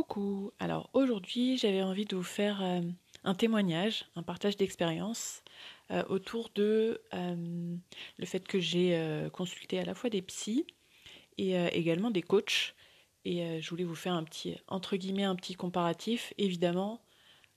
Coucou, 0.00 0.50
alors 0.58 0.88
aujourd'hui 0.94 1.58
j'avais 1.58 1.82
envie 1.82 2.06
de 2.06 2.16
vous 2.16 2.22
faire 2.22 2.62
euh, 2.62 2.80
un 3.22 3.34
témoignage, 3.34 4.06
un 4.16 4.22
partage 4.22 4.56
d'expérience 4.56 5.42
euh, 5.90 6.02
autour 6.08 6.48
de 6.54 7.02
euh, 7.12 7.76
le 8.16 8.24
fait 8.24 8.48
que 8.48 8.58
j'ai 8.58 9.28
consulté 9.34 9.78
à 9.78 9.84
la 9.84 9.94
fois 9.94 10.08
des 10.08 10.22
psys 10.22 10.66
et 11.36 11.54
également 11.76 12.10
des 12.10 12.22
coachs. 12.22 12.74
Et 13.26 13.60
je 13.60 13.68
voulais 13.68 13.84
vous 13.84 13.94
faire 13.94 14.14
un 14.14 14.24
petit, 14.24 14.56
entre 14.68 14.96
guillemets, 14.96 15.24
un 15.24 15.36
petit 15.36 15.54
comparatif. 15.54 16.32
Évidemment, 16.38 17.02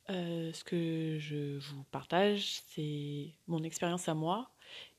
ce 0.10 0.64
que 0.66 1.20
je 1.20 1.60
vous 1.60 1.86
partage, 1.92 2.60
c'est 2.68 3.36
mon 3.48 3.64
expérience 3.64 4.10
à 4.10 4.16
moi. 4.16 4.52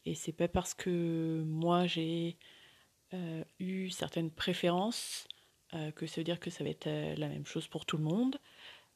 Et 0.06 0.14
c'est 0.14 0.32
pas 0.32 0.48
parce 0.48 0.72
que 0.72 1.42
moi 1.46 1.86
j'ai 1.86 2.38
eu 3.58 3.90
certaines 3.90 4.30
préférences 4.30 5.28
euh, 5.74 5.90
que 5.90 6.06
ça 6.06 6.20
veut 6.20 6.24
dire 6.24 6.38
que 6.38 6.50
ça 6.50 6.62
va 6.62 6.70
être 6.70 6.86
euh, 6.86 7.14
la 7.16 7.28
même 7.28 7.46
chose 7.46 7.66
pour 7.66 7.84
tout 7.84 7.96
le 7.96 8.04
monde. 8.04 8.38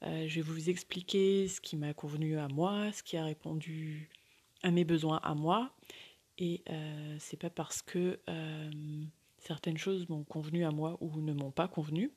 Euh, 0.04 0.28
je 0.28 0.36
vais 0.36 0.42
vous 0.42 0.70
expliquer 0.70 1.48
ce 1.48 1.60
qui 1.60 1.76
m'a 1.76 1.92
convenu 1.92 2.38
à 2.38 2.46
moi, 2.48 2.92
ce 2.92 3.02
qui 3.02 3.16
a 3.16 3.24
répondu 3.24 4.08
à 4.62 4.70
mes 4.70 4.84
besoins 4.84 5.18
à 5.24 5.34
moi. 5.34 5.72
Et 6.40 6.62
c'est 7.18 7.36
pas 7.36 7.50
parce 7.50 7.82
que 7.82 8.20
certaines 9.38 9.76
choses 9.76 10.08
m'ont 10.08 10.22
convenu 10.22 10.64
à 10.64 10.70
moi 10.70 10.96
ou 11.00 11.20
ne 11.20 11.32
m'ont 11.32 11.50
pas 11.50 11.66
convenu 11.66 12.12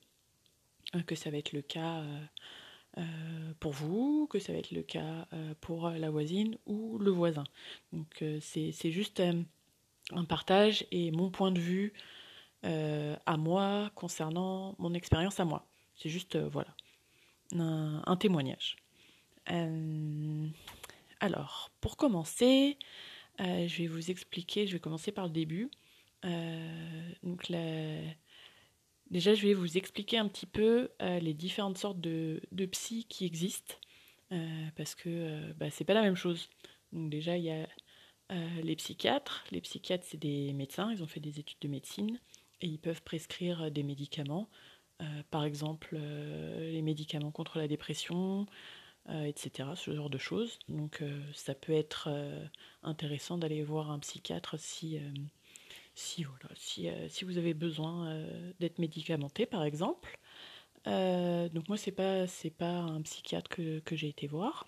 que 1.08 1.16
ça 1.16 1.32
va 1.32 1.38
être 1.38 1.54
le 1.54 1.64
cas 1.64 2.04
pour 3.60 3.72
vous, 3.72 4.28
que 4.28 4.38
ça 4.38 4.54
va 4.54 4.60
être 4.60 4.70
le 4.70 4.84
cas 4.84 5.28
pour 5.60 5.90
la 5.90 6.12
voisine 6.12 6.56
ou 6.68 7.00
le 7.00 7.10
voisin. 7.10 7.46
Donc 7.94 8.24
c'est 8.42 8.92
juste 8.92 9.24
un 10.12 10.26
partage 10.26 10.86
et 10.92 11.10
mon 11.10 11.32
point 11.32 11.52
de 11.52 11.60
vue 11.60 11.92
euh, 12.64 13.16
à 13.26 13.38
moi 13.38 13.92
concernant 13.96 14.76
mon 14.78 14.94
expérience 14.94 15.40
à 15.40 15.46
moi. 15.46 15.66
C'est 15.96 16.10
juste, 16.10 16.36
euh, 16.36 16.48
voilà, 16.48 16.76
un, 17.56 18.16
témoignage. 18.18 18.76
Euh, 19.50 20.48
alors, 21.20 21.72
pour 21.82 21.98
commencer, 21.98 22.78
je 23.40 23.78
vais 23.78 23.88
vous 23.88 24.12
expliquer, 24.12 24.68
je 24.68 24.74
vais 24.74 24.80
commencer 24.80 25.12
par 25.12 25.26
le 25.26 25.32
début. 25.32 25.72
donc, 27.24 27.52
déjà, 29.10 29.34
je 29.34 29.48
vais 29.48 29.56
vous 29.56 29.78
expliquer 29.78 30.20
un 30.20 30.28
petit 30.28 30.46
peu 30.46 30.90
les 31.00 31.34
différentes 31.34 31.80
sortes 31.80 32.00
de, 32.00 32.42
de 32.52 32.66
psy 32.68 33.06
qui 33.10 33.26
existent, 33.26 33.76
parce 34.76 34.94
que 34.94 35.52
bah, 35.54 35.72
c'est 35.72 35.84
pas 35.86 35.96
la 35.96 36.04
même 36.04 36.16
chose. 36.16 36.48
Donc, 36.94 37.10
déjà, 37.10 37.38
il 37.38 37.44
y 37.44 37.52
a 37.52 37.68
les 38.62 38.76
psychiatres. 38.76 39.46
Les 39.52 39.62
psychiatres, 39.62 40.06
c'est 40.08 40.20
des 40.20 40.54
médecins, 40.54 40.92
ils 40.92 41.02
ont 41.02 41.08
fait 41.08 41.20
des 41.20 41.40
études 41.40 41.60
de 41.60 41.68
médecine 41.68 42.20
et 42.62 42.68
ils 42.68 42.80
peuvent 42.80 43.02
prescrire 43.02 43.72
des 43.72 43.84
médicaments, 43.84 44.48
euh, 45.02 45.06
par 45.32 45.46
exemple 45.46 45.96
euh, 45.98 46.72
les 46.72 46.82
médicaments 46.82 47.32
contre 47.32 47.58
la 47.58 47.68
dépression, 47.68 48.46
euh, 49.10 49.24
etc., 49.24 49.70
ce 49.76 49.96
genre 49.96 50.10
de 50.10 50.18
choses. 50.18 50.60
Donc 50.70 51.04
ça 51.34 51.56
peut 51.56 51.74
être 51.74 52.10
intéressant 52.84 53.38
d'aller 53.38 53.64
voir 53.64 53.92
un 53.92 54.00
psychiatre 54.00 54.60
si, 54.60 55.00
si, 55.96 56.24
voilà, 56.24 56.50
si, 56.56 57.26
vous 57.26 57.38
avez 57.38 57.54
besoin 57.54 58.16
d'être 58.60 58.80
médicamenté, 58.80 59.46
par 59.46 59.64
exemple. 59.64 60.18
donc 60.86 61.68
moi, 61.68 61.78
c'est 61.78 61.92
pas, 61.92 62.28
c'est 62.28 62.52
pas 62.52 62.78
un 62.78 63.02
psychiatre 63.02 63.50
que 63.50 63.96
j'ai 63.96 64.10
été 64.10 64.28
voir. 64.28 64.68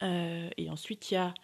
et 0.00 0.70
ensuite, 0.70 1.10
il 1.10 1.14
y 1.14 1.16
a 1.18 1.34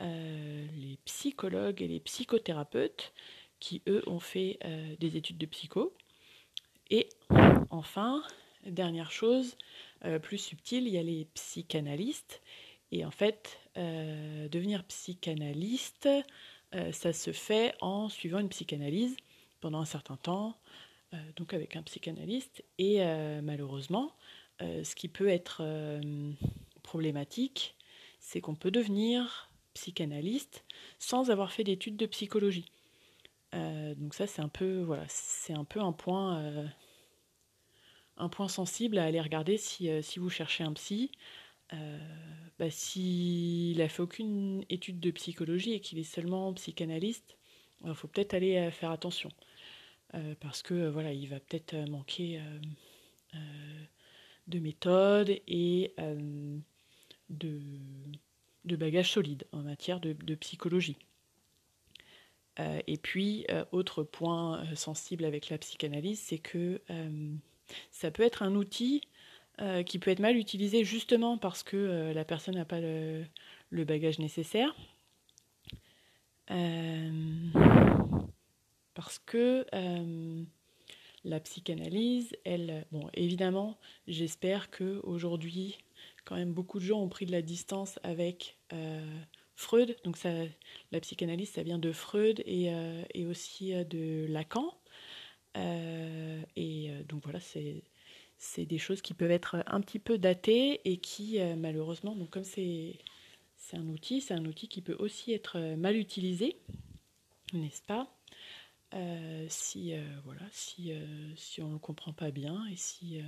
les 0.00 0.98
psychologues 1.04 1.82
et 1.82 1.88
les 1.88 2.00
psychothérapeutes 2.00 3.12
qui, 3.60 3.82
eux, 3.88 4.02
ont 4.06 4.20
fait 4.20 4.58
euh, 4.64 4.96
des 4.98 5.16
études 5.16 5.38
de 5.38 5.46
psycho. 5.46 5.94
Et 6.90 7.08
enfin, 7.70 8.22
dernière 8.66 9.10
chose, 9.10 9.56
euh, 10.04 10.18
plus 10.18 10.38
subtile, 10.38 10.86
il 10.86 10.92
y 10.92 10.98
a 10.98 11.02
les 11.02 11.26
psychanalystes. 11.34 12.42
Et 12.90 13.04
en 13.04 13.10
fait, 13.10 13.58
euh, 13.76 14.48
devenir 14.48 14.84
psychanalyste, 14.84 16.08
ça 16.92 17.14
se 17.14 17.32
fait 17.32 17.74
en 17.80 18.10
suivant 18.10 18.40
une 18.40 18.50
psychanalyse 18.50 19.16
pendant 19.60 19.80
un 19.80 19.86
certain 19.86 20.18
temps, 20.18 20.58
donc 21.36 21.54
avec 21.54 21.76
un 21.76 21.82
psychanalyste. 21.82 22.62
Et 22.76 22.98
malheureusement, 23.42 24.12
ce 24.60 24.94
qui 24.94 25.08
peut 25.08 25.28
être 25.28 25.62
problématique, 26.82 27.74
c'est 28.20 28.42
qu'on 28.42 28.54
peut 28.54 28.70
devenir 28.70 29.50
psychanalyste 29.72 30.64
sans 30.98 31.30
avoir 31.30 31.52
fait 31.52 31.64
d'études 31.64 31.96
de 31.96 32.04
psychologie. 32.04 32.70
Euh, 33.54 33.94
donc 33.94 34.14
ça 34.14 34.26
c'est 34.26 34.42
un 34.42 34.48
peu 34.48 34.82
voilà 34.82 35.04
c'est 35.08 35.54
un 35.54 35.64
peu 35.64 35.80
un 35.80 35.92
point 35.92 36.38
euh, 36.42 36.66
un 38.18 38.28
point 38.28 38.48
sensible 38.48 38.98
à 38.98 39.04
aller 39.04 39.20
regarder 39.20 39.56
si, 39.56 39.88
euh, 39.88 40.02
si 40.02 40.18
vous 40.18 40.30
cherchez 40.30 40.64
un 40.64 40.72
psy. 40.74 41.10
Bah, 42.58 42.70
s'il 42.70 43.80
a 43.82 43.88
fait 43.88 44.02
aucune 44.02 44.64
étude 44.68 44.98
de 44.98 45.10
psychologie 45.12 45.74
et 45.74 45.80
qu'il 45.80 45.98
est 45.98 46.02
seulement 46.02 46.52
psychanalyste, 46.54 47.36
il 47.84 47.94
faut 47.94 48.08
peut-être 48.08 48.34
aller 48.34 48.70
faire 48.72 48.90
attention 48.90 49.30
parce 50.40 50.62
que 50.62 50.88
voilà 50.88 51.12
il 51.12 51.28
va 51.28 51.38
peut-être 51.40 51.76
manquer 51.88 52.40
de 54.48 54.58
méthode 54.58 55.30
et 55.46 55.94
de, 57.30 57.60
de 58.64 58.76
bagages 58.76 59.12
solides 59.12 59.46
en 59.52 59.58
matière 59.58 60.00
de 60.00 60.34
psychologie. 60.34 60.96
Euh, 62.58 62.80
et 62.86 62.96
puis, 62.96 63.46
euh, 63.50 63.64
autre 63.72 64.02
point 64.02 64.60
euh, 64.60 64.74
sensible 64.74 65.24
avec 65.24 65.48
la 65.48 65.58
psychanalyse, 65.58 66.20
c'est 66.20 66.38
que 66.38 66.80
ça 67.90 68.10
peut 68.10 68.22
être 68.22 68.42
un 68.42 68.54
outil 68.54 69.02
qui 69.86 69.98
peut 69.98 70.12
être 70.12 70.20
mal 70.20 70.36
utilisé 70.36 70.84
justement 70.84 71.36
parce 71.36 71.64
que 71.64 72.12
la 72.14 72.24
personne 72.24 72.54
n'a 72.54 72.64
pas 72.64 72.80
le, 72.80 73.24
bagage 73.72 74.20
nécessaire. 74.20 74.74
parce 78.94 79.18
que 79.18 79.66
la 81.24 81.40
psychanalyse, 81.40 82.36
elle, 82.44 82.86
bon, 82.92 83.10
évidemment, 83.14 83.76
j'espère 84.06 84.70
que 84.70 85.00
aujourd'hui, 85.02 85.76
quand 86.24 86.36
même, 86.36 86.52
beaucoup 86.52 86.78
de 86.78 86.84
gens 86.84 87.00
ont 87.00 87.08
pris 87.08 87.26
de 87.26 87.32
la 87.32 87.42
distance 87.42 87.98
avec 88.04 88.56
Freud, 89.58 89.96
donc 90.04 90.16
ça, 90.16 90.30
la 90.92 91.00
psychanalyse, 91.00 91.50
ça 91.50 91.64
vient 91.64 91.80
de 91.80 91.90
Freud 91.90 92.40
et, 92.46 92.72
euh, 92.72 93.02
aussi 93.28 93.74
euh, 93.74 93.82
de 93.82 94.24
Lacan. 94.28 94.72
Euh, 95.56 96.40
et 96.54 96.92
donc 97.08 97.24
voilà, 97.24 97.40
c'est 97.40 98.64
des 98.66 98.78
choses 98.78 99.02
qui 99.02 99.14
peuvent 99.14 99.32
être 99.32 99.64
un 99.66 99.80
petit 99.80 99.98
peu 99.98 100.16
datées 100.16 100.80
et 100.84 100.98
qui 100.98 101.40
malheureusement, 101.56 102.14
donc 102.14 102.30
comme 102.30 102.44
c'est 102.44 103.00
un 103.72 103.88
outil, 103.88 104.20
c'est 104.20 104.34
un 104.34 104.44
outil 104.44 104.68
qui 104.68 104.80
peut 104.80 104.94
aussi 105.00 105.32
être 105.32 105.58
mal 105.74 105.96
utilisé, 105.96 106.56
n'est-ce 107.52 107.82
pas? 107.82 108.14
Si 109.48 109.92
voilà, 110.24 110.46
si 110.52 110.92
si 111.34 111.62
on 111.62 111.72
le 111.72 111.78
comprend 111.80 112.12
pas 112.12 112.30
bien 112.30 112.64
et 112.70 112.76
si 112.76 113.20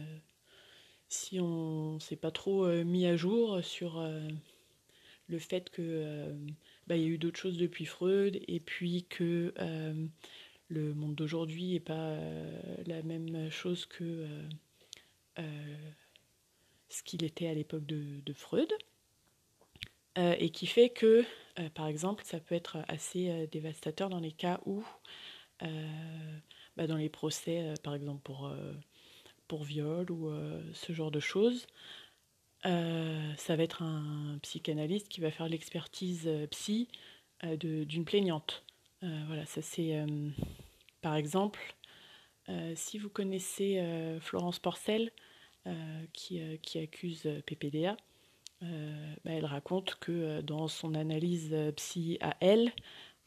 si 1.08 1.40
on 1.40 1.98
s'est 1.98 2.14
pas 2.14 2.30
trop 2.30 2.69
mis 2.84 3.06
à 3.06 3.16
jour 3.16 3.64
sur 3.64 4.00
le 5.30 5.38
fait 5.38 5.70
que 5.70 5.82
euh, 5.82 6.32
bah, 6.86 6.96
y 6.96 7.04
a 7.04 7.06
eu 7.06 7.18
d'autres 7.18 7.38
choses 7.38 7.56
depuis 7.56 7.86
Freud 7.86 8.41
et 8.46 8.60
puis 8.60 9.06
que 9.08 9.54
euh, 9.58 10.06
le 10.68 10.94
monde 10.94 11.14
d'aujourd'hui 11.14 11.72
n'est 11.72 11.80
pas 11.80 12.10
euh, 12.10 12.76
la 12.86 13.02
même 13.02 13.50
chose 13.50 13.86
que 13.86 14.26
ce 16.90 17.02
qu'il 17.02 17.24
était 17.24 17.46
à 17.46 17.54
l'époque 17.54 17.86
de, 17.86 18.32
Freud. 18.34 18.70
et 20.16 20.50
qui 20.50 20.66
fait 20.66 20.90
que, 20.90 21.24
par 21.72 21.86
exemple, 21.86 22.24
ça 22.26 22.40
peut 22.40 22.54
être 22.54 22.78
assez 22.88 23.48
dévastateur 23.50 24.10
dans 24.10 24.20
les 24.20 24.32
cas 24.32 24.60
où, 24.66 24.84
bah, 26.76 26.86
dans 26.86 26.98
les 26.98 27.08
procès, 27.08 27.72
par 27.82 27.94
exemple 27.94 28.20
pour 28.20 29.64
viol 29.64 30.10
ou 30.10 30.31
ce 30.75 30.93
genre 30.93 31.10
de 31.10 31.20
choses, 31.20 31.66
euh, 32.66 33.32
ça 33.36 33.56
va 33.56 33.62
être 33.62 33.82
un 33.82 34.38
psychanalyste 34.42 35.08
qui 35.08 35.20
va 35.20 35.30
faire 35.30 35.48
l'expertise 35.48 36.24
euh, 36.26 36.46
psy 36.48 36.88
euh, 37.44 37.56
d'une 37.56 38.04
plaignante. 38.04 38.64
voilà, 39.02 39.46
ça 39.46 39.62
c'est 39.62 40.04
par 41.00 41.16
exemple, 41.16 41.74
si 42.74 42.98
vous 42.98 43.08
connaissez 43.08 43.82
Florence 44.20 44.58
Porcel 44.58 45.10
qui, 46.12 46.78
accuse 46.78 47.26
PPDA, 47.46 47.96
bah, 48.60 48.66
elle 49.24 49.46
raconte 49.46 49.94
que 49.94 50.42
dans 50.42 50.68
son 50.68 50.94
analyse 50.94 51.56
psy 51.76 52.18
à 52.20 52.36
elle, 52.40 52.72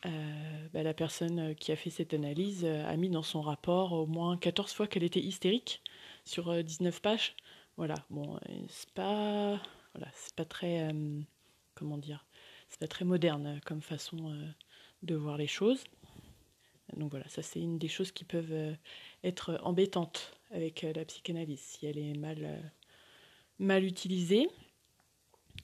bah, 0.04 0.84
la 0.84 0.94
personne 0.94 1.56
qui 1.56 1.72
a 1.72 1.76
fait 1.76 1.90
cette 1.90 2.14
analyse 2.14 2.66
a 2.66 2.96
mis 2.96 3.10
dans 3.10 3.24
son 3.24 3.42
rapport 3.42 3.94
au 3.94 4.06
moins 4.06 4.38
14 4.38 4.72
fois 4.74 4.86
qu'elle 4.86 5.04
était 5.04 5.22
hystérique 5.22 5.82
sur 6.24 6.64
19 6.64 7.02
pages. 7.02 7.36
Voilà, 7.78 7.96
bon, 8.12 8.40
c'est 8.70 8.92
pas, 8.92 9.60
voilà, 9.96 10.12
c'est 10.14 10.36
pas 10.36 10.46
très, 10.46 10.90
euh, 10.92 11.20
comment 11.74 11.98
dire, 11.98 12.26
c'est 12.70 12.80
pas 12.80 12.88
très 12.88 13.04
moderne 13.06 13.60
comme 13.66 13.82
façon 13.82 14.32
euh, 14.32 14.48
de 15.02 15.16
voir 15.16 15.38
les 15.38 15.48
choses. 15.48 15.84
Donc 16.96 17.10
voilà, 17.12 17.28
ça 17.30 17.42
c'est 17.42 17.60
une 17.60 17.80
des 17.80 17.88
choses 17.88 18.12
qui 18.12 18.24
peuvent 18.26 18.76
être 19.24 19.60
embêtantes 19.64 20.38
avec 20.52 20.84
la 20.84 21.06
psychanalyse, 21.06 21.60
si 21.60 21.88
elle 21.88 21.98
est 21.98 22.14
mal, 22.14 22.72
mal 23.58 23.84
utilisée. 23.84 24.48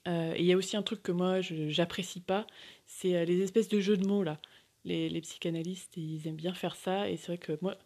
il 0.08 0.42
y 0.42 0.54
a 0.54 0.58
aussi 0.58 0.76
un 0.76 0.82
truc 0.82 1.04
que 1.04 1.12
moi, 1.12 1.42
j'apprécie 1.42 2.22
pas, 2.22 2.48
c'est 2.88 3.26
les 3.26 3.42
espèces 3.42 3.70
de 3.70 3.80
jeux 3.80 3.98
de 3.98 4.08
mots 4.08 4.24
là. 4.24 4.40
Les, 4.86 5.10
les, 5.10 5.22
psychanalystes, 5.22 5.98
ils 5.98 6.28
aiment 6.28 6.36
bien 6.36 6.54
faire 6.54 6.76
ça, 6.76 7.10
et 7.10 7.18
c'est 7.18 7.28
vrai 7.28 7.38
que 7.38 7.58
moi, 7.62 7.78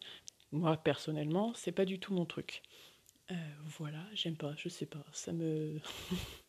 moi 0.52 0.78
personnellement, 0.78 1.54
c'est 1.56 1.72
pas 1.74 1.86
du 1.86 2.00
tout 2.00 2.14
mon 2.14 2.26
truc. 2.26 2.62
Voilà, 3.78 4.06
j'aime 4.14 4.36
pas, 4.36 4.54
je 4.58 4.70
sais 4.70 4.86
pas, 4.86 5.06
ça 5.12 5.34
me. 5.34 5.80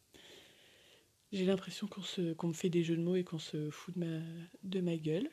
J'ai 1.35 1.47
l'impression 1.47 1.89
qu'on 1.89 2.47
me 2.47 2.53
fait 2.53 2.69
des 2.69 2.85
jeux 2.85 2.97
de 2.97 3.03
mots 3.03 3.17
et 3.17 3.25
qu'on 3.25 3.41
se 3.41 3.69
fout 3.71 3.93
de 3.99 4.05
ma, 4.05 4.21
de 4.63 4.81
ma 4.81 4.97
gueule. 4.97 5.29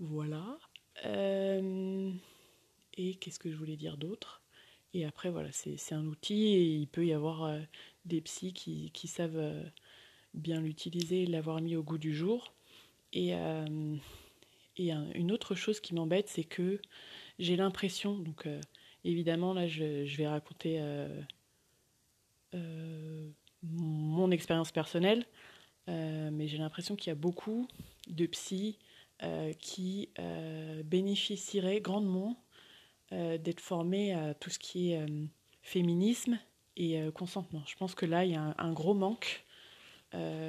Voilà. 0.00 0.58
Euh, 1.04 2.10
et 2.96 3.14
qu'est-ce 3.14 3.38
que 3.38 3.48
je 3.50 3.56
voulais 3.56 3.76
dire 3.76 3.96
d'autre? 3.96 4.42
Et 4.92 5.04
après, 5.04 5.30
voilà, 5.30 5.52
c'est 5.52 5.92
un 5.92 6.04
outil 6.06 6.48
et 6.48 6.64
il 6.64 6.88
peut 6.88 7.06
y 7.06 7.12
avoir 7.12 7.44
euh, 7.44 7.60
des 8.06 8.20
psys 8.22 8.54
qui, 8.54 8.90
qui 8.92 9.06
savent 9.06 9.36
euh, 9.36 9.62
bien 10.34 10.60
l'utiliser 10.60 11.26
l'avoir 11.26 11.60
mis 11.60 11.76
au 11.76 11.82
goût 11.84 11.98
du 11.98 12.12
jour. 12.12 12.52
Et, 13.12 13.30
et 14.76 14.90
une 14.90 15.32
autre 15.32 15.54
chose 15.54 15.80
qui 15.80 15.94
m'embête, 15.94 16.28
c'est 16.28 16.44
que 16.44 16.82
j'ai 17.38 17.56
l'impression, 17.56 18.18
donc 18.18 18.46
évidemment, 19.10 19.54
là, 19.54 19.66
je, 19.66 20.16
vais 20.16 20.26
raconter 20.26 20.80
mon 23.62 24.30
expérience 24.30 24.72
personnelle, 24.72 25.24
euh, 25.88 26.30
mais 26.32 26.48
j'ai 26.48 26.58
l'impression 26.58 26.96
qu'il 26.96 27.08
y 27.08 27.12
a 27.12 27.16
beaucoup 27.16 27.68
de 28.08 28.28
euh, 29.22 29.52
qui 29.54 30.10
euh, 30.18 30.82
bénéficieraient 30.82 31.80
grandement 31.80 32.42
d'être 33.12 33.60
formés 33.60 34.12
à 34.14 34.34
tout 34.34 34.50
ce 34.50 34.58
qui 34.58 34.90
est 34.90 35.06
féminisme 35.62 36.40
et 36.76 37.00
consentement. 37.14 37.62
Je 37.64 37.76
pense 37.76 37.94
que 37.94 38.04
là, 38.04 38.24
il 38.24 38.32
y 38.32 38.34
a 38.34 38.52
un, 38.58 38.72
gros 38.72 38.94
manque 38.94 39.46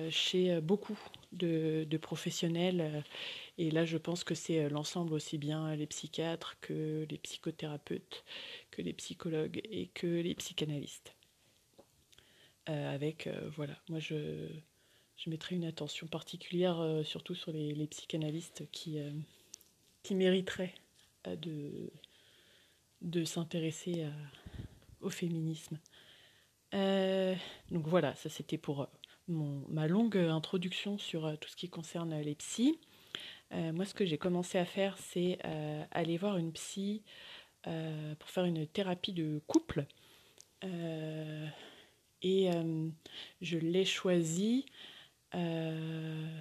chez 0.09 0.59
beaucoup 0.59 0.98
de, 1.31 1.97
professionnels. 1.97 3.03
et 3.57 3.71
là, 3.71 3.85
je 3.85 3.97
pense 3.97 4.24
que 4.24 4.35
c'est 4.35 4.69
l'ensemble 4.69 5.13
aussi 5.13 5.38
bien 5.38 5.75
les 5.75 5.88
psychiatres 5.88 6.57
que 6.62 7.06
les 7.09 7.18
psychothérapeutes, 7.18 8.24
que 8.71 8.81
les 8.81 8.94
psychologues 8.94 9.62
et 9.69 9.88
que 9.88 10.07
les 10.07 10.35
psychanalystes. 10.35 11.18
Euh, 12.69 12.94
avec, 12.94 13.27
euh, 13.27 13.50
voilà, 13.56 13.77
moi 13.88 14.00
je, 14.00 14.50
je 15.15 15.29
mettrai 15.29 15.56
une 15.56 15.63
attention 15.63 16.06
particulière 16.06 16.79
euh, 16.81 17.01
surtout 17.03 17.33
sur 17.33 17.53
les, 17.53 17.73
les 17.73 17.88
psychanalystes 17.88 18.69
qui, 18.71 19.00
qui 20.03 20.15
mériteraient 20.15 20.73
de, 21.25 21.89
de 23.01 23.23
s'intéresser 23.23 24.06
au 25.01 25.09
féminisme. 25.09 25.80
donc 26.73 27.88
voilà, 27.88 28.15
ça 28.15 28.30
c'était 28.30 28.57
pour 28.57 28.89
ma 29.27 29.88
longue 29.88 30.18
introduction 30.18 30.97
sur 30.97 31.38
tout 31.39 31.50
ce 31.50 31.56
qui 31.56 31.69
concerne 31.69 32.18
les 32.19 32.35
psys. 32.35 32.79
moi, 33.51 33.85
ce 33.85 33.94
que 33.94 34.06
j'ai 34.06 34.18
commencé 34.18 34.57
à 34.57 34.65
faire, 34.65 34.97
c'est 34.97 35.39
aller 35.91 36.18
voir 36.18 36.38
une 36.38 36.51
psy 36.53 37.03
pour 37.63 38.29
faire 38.29 38.45
une 38.45 38.65
thérapie 38.68 39.13
de 39.13 39.41
couple. 39.47 39.85
Et 42.21 42.50
euh, 42.53 42.89
je 43.41 43.57
l'ai 43.57 43.85
choisi 43.85 44.65
euh, 45.35 46.39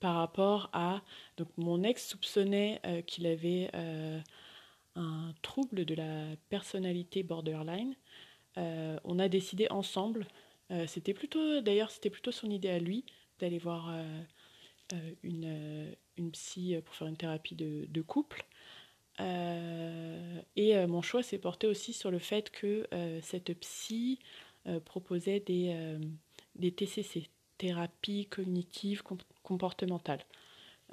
par 0.00 0.16
rapport 0.16 0.70
à... 0.72 1.02
Donc 1.36 1.48
mon 1.56 1.82
ex 1.82 2.08
soupçonnait 2.08 2.80
euh, 2.84 3.02
qu'il 3.02 3.26
avait 3.26 3.70
un 4.96 5.34
trouble 5.42 5.84
de 5.84 5.94
la 5.94 6.36
personnalité 6.48 7.22
borderline. 7.22 7.94
on 8.56 9.18
a 9.18 9.28
décidé 9.28 9.66
ensemble, 9.70 10.26
c'était 10.86 11.14
plutôt, 11.14 11.60
d'ailleurs 11.60 11.90
c'était 11.90 12.10
plutôt 12.10 12.32
son 12.32 12.50
idée 12.50 12.70
à 12.70 12.78
lui, 12.78 13.04
d'aller 13.38 13.58
voir 13.58 13.94
une, 15.22 15.94
une, 16.16 16.30
psy 16.32 16.76
pour 16.84 16.94
faire 16.94 17.08
une 17.08 17.16
thérapie 17.16 17.54
de, 17.54 18.02
couple. 18.02 18.44
et 19.20 20.86
mon 20.86 21.02
choix 21.02 21.22
s'est 21.22 21.38
porté 21.38 21.66
aussi 21.66 21.92
sur 21.92 22.10
le 22.10 22.18
fait 22.18 22.50
que 22.50 22.86
cette 23.22 23.52
psy 23.60 24.18
euh, 24.66 24.80
proposait 24.80 25.40
des, 25.40 25.74
euh, 25.74 25.98
des 26.54 26.72
TCC, 26.72 27.28
thérapie 27.58 28.26
cognitive 28.30 29.02
comportementale. 29.42 30.24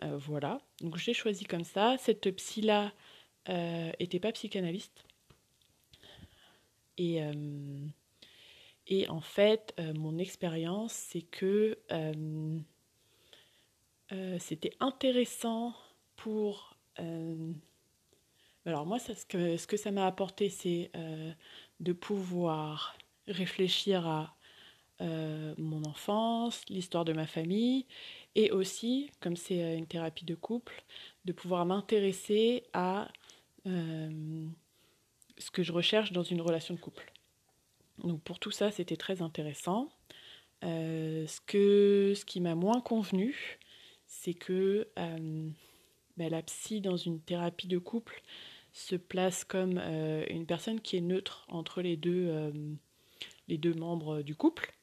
Euh, 0.03 0.17
voilà, 0.17 0.59
donc 0.81 0.97
j'ai 0.97 1.13
choisi 1.13 1.45
comme 1.45 1.63
ça. 1.63 1.95
Cette 1.97 2.29
psy-là 2.35 2.91
n'était 3.47 4.19
pas 4.19 4.33
psychanalyste. 4.33 5.05
Et, 6.97 7.21
et 8.87 9.07
en 9.09 9.21
fait, 9.21 9.73
mon 9.95 10.17
expérience, 10.17 10.93
c'est 10.93 11.21
que 11.21 11.77
c'était 14.39 14.73
intéressant 14.79 15.73
pour... 16.15 16.75
alors 18.65 18.85
moi, 18.85 18.99
ça, 18.99 19.15
ce, 19.15 19.25
que, 19.25 19.57
ce 19.57 19.67
que 19.67 19.77
ça 19.77 19.91
m'a 19.91 20.05
apporté, 20.05 20.49
c'est 20.49 20.91
de 21.79 21.93
pouvoir 21.93 22.97
réfléchir 23.27 24.07
à 24.07 24.35
euh, 25.01 25.55
mon 25.57 25.83
enfance, 25.85 26.63
l'histoire 26.69 27.05
de 27.05 27.13
ma 27.13 27.25
famille, 27.25 27.87
et 28.35 28.51
aussi, 28.51 29.09
comme 29.19 29.35
c'est 29.35 29.63
euh, 29.63 29.75
une 29.75 29.87
thérapie 29.87 30.25
de 30.25 30.35
couple, 30.35 30.83
de 31.25 31.31
pouvoir 31.31 31.65
m'intéresser 31.65 32.63
à 32.73 33.07
euh, 33.65 34.45
ce 35.39 35.49
que 35.49 35.63
je 35.63 35.71
recherche 35.71 36.11
dans 36.11 36.21
une 36.21 36.39
relation 36.39 36.75
de 36.75 36.79
couple. 36.79 37.10
Donc 38.03 38.21
pour 38.23 38.39
tout 38.39 38.51
ça, 38.51 38.71
c'était 38.71 38.97
très 38.97 39.21
intéressant. 39.21 39.91
ce, 40.63 41.39
que, 41.45 42.13
ce 42.15 42.25
qui 42.25 42.41
m'a 42.41 42.55
moins 42.55 42.81
convenu, 42.81 43.59
c'est 44.07 44.33
que 44.33 44.87
bah, 46.17 46.29
la 46.29 46.41
psy 46.41 46.81
dans 46.81 46.97
une 46.97 47.21
thérapie 47.21 47.67
de 47.67 47.77
couple 47.77 48.21
se 48.73 48.95
place 48.95 49.43
comme 49.43 49.77
une 49.77 50.45
personne 50.45 50.79
qui 50.81 50.97
est 50.97 51.01
neutre 51.01 51.45
entre 51.49 51.81
les 51.81 51.97
deux 51.97 52.51
les 53.51 53.57
deux 53.57 53.73
membres 53.73 54.21
du 54.21 54.33
couple, 54.33 54.73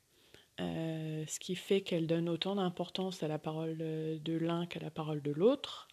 euh, 0.60 1.24
ce 1.26 1.40
qui 1.40 1.54
fait 1.54 1.80
qu'elle 1.80 2.06
donne 2.06 2.28
autant 2.28 2.56
d'importance 2.56 3.22
à 3.22 3.28
la 3.28 3.38
parole 3.38 3.78
de 3.78 4.36
l'un 4.36 4.66
qu'à 4.66 4.80
la 4.80 4.90
parole 4.90 5.22
de 5.22 5.30
l'autre. 5.30 5.88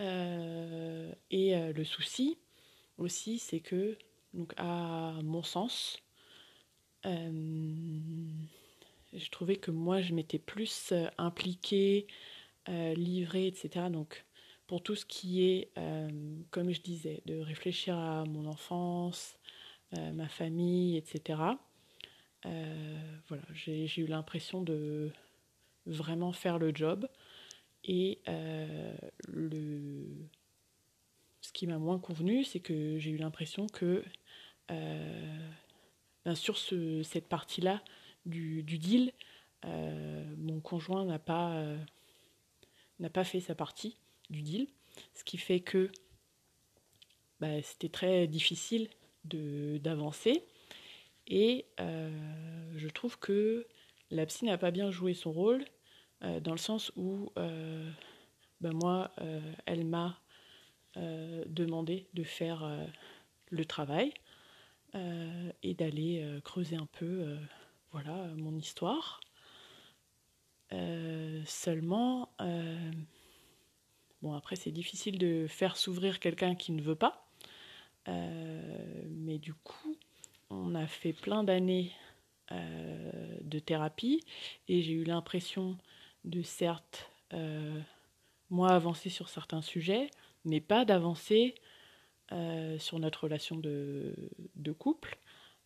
Euh, 0.00 1.12
et 1.30 1.56
euh, 1.56 1.72
le 1.72 1.84
souci 1.84 2.38
aussi, 2.98 3.38
c'est 3.38 3.60
que, 3.60 3.96
donc 4.34 4.52
à 4.56 5.14
mon 5.22 5.42
sens, 5.42 6.02
je 7.04 8.40
trouvais 9.30 9.56
que 9.56 9.70
moi, 9.70 10.00
je 10.00 10.14
m'étais 10.14 10.38
plus 10.38 10.92
impliquée, 11.18 12.06
livrée, 12.68 13.46
etc. 13.46 13.86
Donc, 13.90 14.24
pour 14.66 14.82
tout 14.82 14.94
ce 14.94 15.04
qui 15.04 15.44
est, 15.44 15.72
comme 16.50 16.72
je 16.72 16.80
disais, 16.80 17.22
de 17.26 17.38
réfléchir 17.38 17.96
à 17.96 18.24
mon 18.24 18.46
enfance, 18.46 19.38
ma 19.92 20.28
famille, 20.28 20.96
etc. 20.96 21.38
Euh, 22.46 23.16
voilà, 23.28 23.42
j'ai 23.52 24.00
eu 24.00 24.06
l'impression 24.06 24.62
de 24.62 25.10
vraiment 25.86 26.32
faire 26.32 26.58
le 26.58 26.72
job. 26.74 27.06
Et 27.84 28.20
euh, 28.28 28.94
le... 29.28 30.06
ce 31.40 31.52
qui 31.52 31.66
m'a 31.66 31.78
moins 31.78 31.98
convenu, 31.98 32.44
c'est 32.44 32.60
que 32.60 32.98
j'ai 32.98 33.10
eu 33.10 33.16
l'impression 33.16 33.66
que 33.66 34.04
euh, 34.70 35.50
ben 36.24 36.34
sur 36.34 36.58
ce, 36.58 37.02
cette 37.02 37.28
partie-là 37.28 37.82
du, 38.26 38.62
deal, 38.62 39.12
mon 39.64 40.60
conjoint 40.60 41.04
n'a 41.04 41.18
pas, 41.18 41.64
n'a 42.98 43.10
pas 43.10 43.24
fait 43.24 43.40
sa 43.40 43.54
partie 43.54 43.96
du 44.28 44.42
deal, 44.42 44.68
ce 45.14 45.24
qui 45.24 45.38
fait 45.38 45.60
que 45.60 45.90
ben, 47.40 47.62
c'était 47.62 47.88
très 47.88 48.26
difficile 48.26 48.88
d'avancer. 49.24 50.44
Et 51.26 51.66
euh, 51.78 52.72
je 52.76 52.88
trouve 52.88 53.18
que 53.18 53.66
la 54.10 54.26
psy 54.26 54.44
n'a 54.44 54.58
pas 54.58 54.70
bien 54.70 54.90
joué 54.90 55.14
son 55.14 55.32
rôle, 55.32 55.64
euh, 56.22 56.40
dans 56.40 56.52
le 56.52 56.58
sens 56.58 56.92
où 56.96 57.32
euh, 57.38 57.90
ben 58.60 58.72
moi, 58.72 59.10
elle 59.66 59.86
m'a 59.86 60.20
demandé 60.96 62.08
de 62.14 62.24
faire 62.24 62.88
le 63.48 63.64
travail 63.64 64.12
et 64.94 65.74
d'aller 65.74 66.40
creuser 66.44 66.76
un 66.76 66.86
peu 66.86 67.36
voilà, 67.92 68.28
mon 68.36 68.56
histoire. 68.56 69.20
seulement, 71.44 72.28
bon 74.22 74.32
après 74.32 74.56
c'est 74.56 74.72
difficile 74.72 75.18
de 75.18 75.46
faire 75.48 75.76
s'ouvrir 75.76 76.20
quelqu'un 76.20 76.54
qui 76.54 76.72
ne 76.72 76.82
veut 76.82 76.96
pas, 76.96 77.28
mais 78.06 79.38
du 79.38 79.54
coup, 79.54 79.96
on 80.50 80.74
a 80.74 80.86
fait 80.86 81.12
plein 81.12 81.44
d'années 81.44 81.92
euh, 82.52 83.10
de 83.42 83.60
thérapie 83.60 84.24
et 84.66 84.82
j'ai 84.82 84.92
eu 84.92 85.04
l'impression 85.04 85.76
de 86.24 86.42
certes 86.42 87.08
euh, 87.32 87.80
moi 88.48 88.70
avancer 88.70 89.08
sur 89.08 89.28
certains 89.28 89.62
sujets, 89.62 90.10
mais 90.44 90.60
pas 90.60 90.84
d'avancer 90.84 91.54
sur 92.78 92.98
notre 92.98 93.24
relation 93.24 93.56
de, 93.56 94.14
couple 94.78 95.18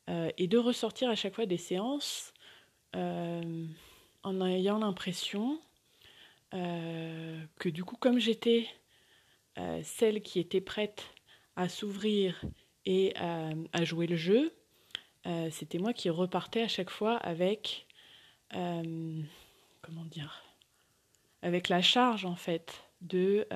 et 0.08 0.46
de 0.46 0.58
ressortir 0.58 1.10
à 1.10 1.14
chaque 1.14 1.34
fois 1.34 1.46
des 1.46 1.58
séances 1.58 2.32
en 2.94 4.46
ayant 4.46 4.78
l'impression 4.78 5.60
que 6.52 7.68
du 7.68 7.84
coup, 7.84 7.96
comme 7.96 8.18
j'étais 8.18 8.66
celle 9.82 10.22
qui 10.22 10.40
était 10.40 10.60
prête 10.60 11.04
à 11.56 11.68
s'ouvrir 11.68 12.42
et 12.86 13.14
à, 13.16 13.84
jouer 13.84 14.06
le 14.06 14.16
jeu, 14.16 14.52
euh, 15.26 15.48
c'était 15.50 15.78
moi 15.78 15.92
qui 15.92 16.10
repartais 16.10 16.62
à 16.62 16.68
chaque 16.68 16.90
fois 16.90 17.16
avec, 17.16 17.86
euh, 18.54 19.22
comment 19.80 20.04
dire, 20.04 20.42
avec 21.42 21.68
la 21.68 21.80
charge 21.80 22.26
en 22.26 22.36
fait 22.36 22.84
de 23.00 23.46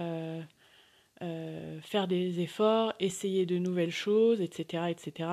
euh, 1.23 1.81
faire 1.81 2.09
des 2.09 2.41
efforts, 2.41 2.93
essayer 3.01 3.47
de 3.47 3.59
nouvelles 3.59 3.91
choses, 3.93 4.41
etc., 4.41 4.85
etc. 4.91 5.31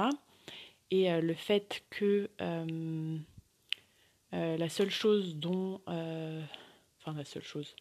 Et 0.91 1.09
le 1.19 1.33
fait 1.33 1.83
que 1.89 2.29
la 4.31 4.69
seule 4.69 4.91
chose 4.91 5.35
dont, 5.35 5.81
enfin 5.87 7.13
la 7.15 7.25
seule 7.25 7.43
chose, 7.43 7.75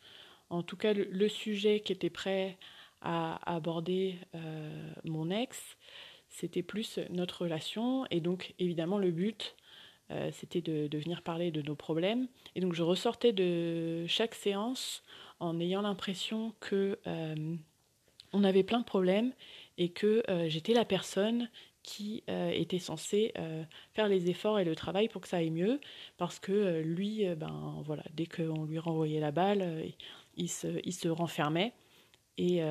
en 0.49 0.63
tout 0.63 0.77
cas 0.77 0.95
le 0.95 1.29
sujet 1.29 1.81
qui 1.81 1.93
était 1.93 2.11
prêt 2.11 2.57
à 3.03 3.39
aborder 3.55 4.17
mon 5.05 5.31
ex, 5.31 5.77
c'était 6.35 6.63
plus 6.63 6.99
notre 7.11 7.43
relation. 7.43 8.07
Et 8.11 8.21
donc, 8.21 8.55
évidemment, 8.59 8.99
le 8.99 9.11
but, 9.13 9.55
euh, 10.11 10.31
c'était 10.33 10.61
de, 10.61 10.99
venir 10.99 11.23
parler 11.23 11.51
de 11.51 11.63
nos 11.63 11.77
problèmes. 11.77 12.27
Et 12.55 12.61
donc, 12.61 12.75
je 12.75 12.83
ressortais 12.83 13.33
de 13.33 14.05
chaque 14.07 14.35
séance 14.35 15.03
en 15.41 15.61
ayant 15.61 15.83
l'impression 15.83 16.53
que 16.61 16.99
euh, 17.07 17.57
on 18.35 18.45
avait 18.45 18.63
plein 18.63 18.81
de 18.81 18.85
problèmes 18.85 19.33
et 19.79 19.89
que 19.89 20.23
euh, 20.29 20.49
j'étais 20.49 20.75
la 20.75 20.85
personne 20.85 21.49
qui 21.83 22.23
était 22.29 22.79
censée 22.79 23.35
faire 23.93 24.09
les 24.09 24.31
efforts 24.31 24.59
et 24.59 24.65
le 24.65 24.75
travail 24.75 25.09
pour 25.09 25.21
que 25.21 25.29
ça 25.29 25.37
aille 25.37 25.51
mieux, 25.51 25.81
parce 26.17 26.39
que 26.39 26.81
lui, 26.81 27.27
ben 27.35 27.83
voilà, 27.85 28.03
dès 28.15 28.25
qu'on 28.25 28.65
lui 28.65 28.79
renvoyait 28.79 29.21
la 29.21 29.33
balle, 29.33 29.93
il 30.39 30.49
se, 30.49 30.81
il 30.83 30.95
se 30.95 31.09
renfermait 31.09 31.75
et, 32.39 32.63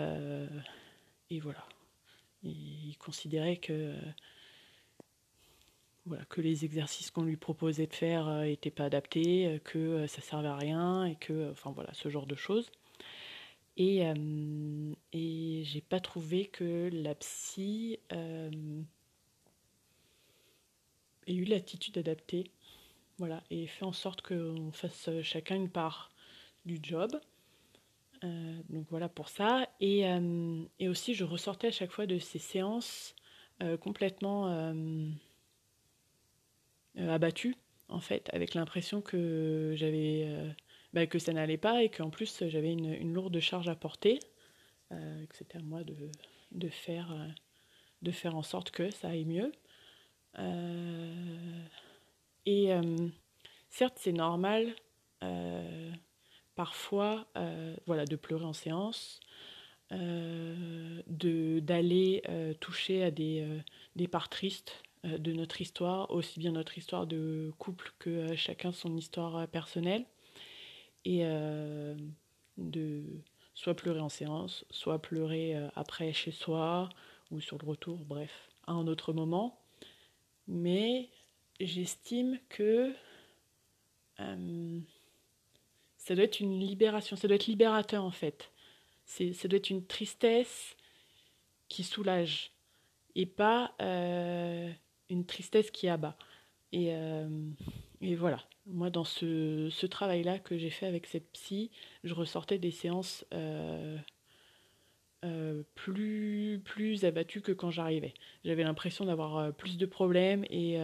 et 1.30 1.40
voilà. 1.40 1.64
Il 2.44 2.96
considérait 2.98 3.58
que, 3.58 3.94
voilà, 6.06 6.26
que 6.26 6.42
les 6.42 6.66
exercices 6.66 7.12
qu'on 7.12 7.24
lui 7.24 7.38
proposait 7.38 7.88
de 7.88 7.94
faire 7.94 8.28
n'étaient 8.42 8.70
euh, 8.70 8.76
pas 8.76 8.86
adaptés, 8.86 9.48
euh, 9.48 9.60
que 9.60 9.80
euh, 9.80 10.08
ça 10.08 10.22
servait 10.22 10.50
à 10.50 10.58
rien, 10.58 11.06
et 11.06 11.16
que, 11.16 11.52
enfin 11.52 11.72
voilà, 11.72 11.94
ce 11.94 12.10
genre 12.10 12.26
de 12.26 12.36
choses. 12.36 12.70
Et, 13.76 14.04
et 15.14 15.64
j'ai 15.64 15.82
pas 15.82 16.00
trouvé 16.00 16.46
que 16.46 16.90
la 16.94 17.16
psy 17.16 18.00
ait 18.12 18.54
eu 21.34 21.44
l'attitude 21.46 21.98
adaptée, 21.98 22.52
voilà, 23.18 23.42
et 23.50 23.68
fait 23.68 23.86
en 23.86 23.94
sorte 23.94 24.22
qu'on 24.22 24.72
fasse 24.72 25.10
chacun 25.22 25.56
une 25.56 25.70
part 25.70 26.12
du 26.66 26.80
job. 26.82 27.20
Euh, 28.24 28.62
donc 28.70 28.86
voilà 28.90 29.10
pour 29.10 29.30
ça. 29.30 29.68
Et, 29.80 30.08
euh, 30.08 30.64
aussi, 30.82 31.14
je 31.14 31.24
ressortais 31.24 31.68
à 31.68 31.72
chaque 31.72 31.92
fois 31.92 32.06
de 32.06 32.20
ces 32.20 32.40
séances 32.40 33.16
euh, 33.62 33.78
complètement 33.78 34.74
abattue, 36.98 37.56
en 37.90 38.00
fait, 38.00 38.30
avec 38.34 38.54
l'impression 38.54 39.02
que 39.02 39.74
j'avais 39.76 40.56
bah, 40.94 41.08
que 41.08 41.20
ça 41.20 41.34
n'allait 41.34 41.58
pas 41.58 41.84
et 41.84 41.90
qu'en 41.90 42.10
plus 42.10 42.44
j'avais 42.48 42.72
une, 42.72 43.14
lourde 43.14 43.40
charge 43.40 43.68
à 43.68 43.76
porter, 43.76 44.20
que 44.90 45.36
c'était 45.36 45.58
à 45.58 45.62
moi 45.62 45.84
de, 45.84 46.70
faire, 46.70 47.16
de 48.04 48.12
faire 48.12 48.36
en 48.36 48.44
sorte 48.44 48.70
que 48.70 48.92
ça 48.92 49.10
aille 49.10 49.26
mieux. 49.26 49.52
et 52.46 52.70
certes, 53.70 53.98
c'est 53.98 54.12
normal 54.12 54.76
parfois 56.56 57.28
euh, 57.38 57.76
voilà, 57.86 58.06
de 58.06 58.16
pleurer 58.16 58.46
en 58.46 58.54
séance, 58.54 59.20
euh, 59.92 61.02
d'aller 61.08 62.22
euh, 62.30 62.54
toucher 62.56 63.04
à 63.04 63.12
des, 63.12 63.46
des 63.96 64.08
parts 64.08 64.30
tristes 64.30 64.84
de 65.04 65.34
notre 65.34 65.60
histoire, 65.60 66.10
aussi 66.12 66.40
bien 66.40 66.52
notre 66.52 66.78
histoire 66.78 67.08
de 67.08 67.52
couple 67.58 67.92
que 68.00 68.36
chacun 68.36 68.72
son 68.72 68.96
histoire 68.96 69.48
personnelle, 69.50 70.06
et 71.06 71.24
de 72.58 73.04
soit 73.54 73.76
pleurer 73.76 74.00
en 74.00 74.10
séance, 74.10 74.66
soit 74.70 75.02
pleurer 75.02 75.56
après 75.76 76.14
chez 76.14 76.32
soi 76.32 76.90
ou 77.32 77.40
sur 77.40 77.58
le 77.58 77.68
retour, 77.68 77.98
bref, 78.06 78.50
à 78.68 78.72
un 78.74 78.88
autre 78.88 79.14
moment. 79.14 79.60
Mais 80.48 81.10
j'estime 81.60 82.40
que 82.50 82.94
ça 85.98 86.16
doit 86.16 86.26
être 86.26 86.40
une 86.40 86.60
libération, 86.60 87.16
ça 87.16 87.28
doit 87.28 87.36
être 87.36 87.48
libérateur 87.48 88.04
en 88.04 88.12
fait. 88.12 88.52
Ça 89.06 89.48
doit 89.48 89.58
être 89.58 89.70
une 89.70 89.86
tristesse 89.86 90.76
qui 91.70 91.84
soulage 91.84 92.52
et 93.16 93.26
pas 93.26 93.74
euh, 93.82 94.72
une 95.10 95.26
tristesse 95.26 95.72
qui 95.72 95.88
abat. 95.88 96.18
Et, 96.72 96.94
euh, 96.94 97.30
et 98.04 98.16
voilà, 98.16 98.44
moi 98.68 98.90
dans 98.90 99.04
ce, 99.04 99.86
travail-là 99.86 100.40
que 100.40 100.58
j'ai 100.58 100.70
fait 100.70 100.86
avec 100.86 101.08
cette 101.08 101.32
psy, 101.32 101.72
je 102.04 102.14
ressortais 102.14 102.58
des 102.58 102.72
séances 102.72 103.26
euh, 103.34 103.98
plus, 105.76 106.62
plus 106.64 107.06
abattues 107.06 107.42
que 107.42 107.52
quand 107.52 107.72
j'arrivais. 107.72 108.14
J'avais 108.46 108.64
l'impression 108.64 109.06
d'avoir 109.06 109.54
plus 109.54 109.78
de 109.78 109.86
problèmes 109.86 110.46
et, 110.50 110.78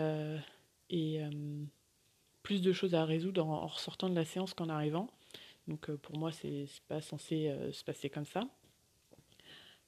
plus 2.41 2.61
de 2.61 2.73
choses 2.73 2.95
à 2.95 3.05
résoudre 3.05 3.45
en, 3.45 3.67
ressortant 3.67 4.09
de 4.09 4.15
la 4.15 4.25
séance 4.25 4.53
qu'en 4.53 4.69
arrivant. 4.69 5.07
Donc 5.69 5.89
euh, 5.89 5.97
pour 5.97 6.17
moi, 6.17 6.31
c'est 6.31 6.65
pas 6.87 6.99
censé 6.99 7.47
euh, 7.47 7.71
se 7.71 7.83
passer 7.83 8.09
comme 8.09 8.25
ça. 8.25 8.41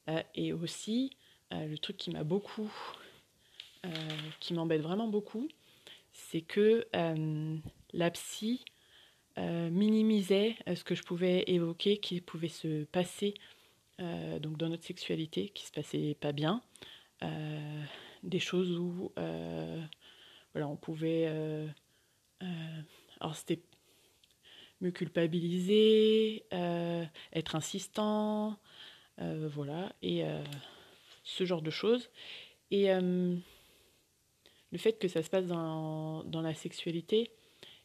Euh, 0.08 0.22
et 0.34 0.52
aussi, 0.52 1.16
le 1.50 1.76
truc 1.76 1.98
qui 1.98 2.10
m'a 2.10 2.24
beaucoup, 2.24 2.72
qui 4.40 4.54
m'embête 4.54 4.80
vraiment 4.80 5.06
beaucoup, 5.06 5.48
c'est 6.12 6.42
que 6.42 6.86
la 7.92 8.10
psy 8.10 8.64
minimisait 9.36 10.56
ce 10.74 10.84
que 10.84 10.94
je 10.94 11.02
pouvais 11.02 11.44
évoquer, 11.46 11.98
qui 11.98 12.20
pouvait 12.20 12.48
se 12.48 12.84
passer 12.84 13.34
donc 13.98 14.56
dans 14.56 14.68
notre 14.68 14.84
sexualité, 14.84 15.48
qui 15.50 15.66
se 15.66 15.72
passait 15.72 16.16
pas 16.20 16.32
bien, 16.32 16.62
des 18.22 18.38
choses 18.38 18.78
où 18.78 19.12
voilà, 19.16 20.68
on 20.68 20.76
pouvait 20.76 21.28
euh, 22.42 22.82
alors 23.20 23.36
c'était 23.36 23.62
me 24.80 24.90
culpabiliser, 24.90 26.44
euh, 26.52 27.04
être 27.32 27.54
insistant, 27.54 28.58
euh, 29.20 29.48
voilà, 29.52 29.92
et 30.02 30.24
ce 31.22 31.44
genre 31.44 31.62
de 31.62 31.70
choses. 31.70 32.10
Et 32.72 32.88
le 34.72 34.78
fait 34.78 34.98
que 34.98 35.08
ça 35.08 35.22
se 35.22 35.30
passe 35.30 35.46
dans, 35.46 36.24
la 36.32 36.54
sexualité, 36.54 37.30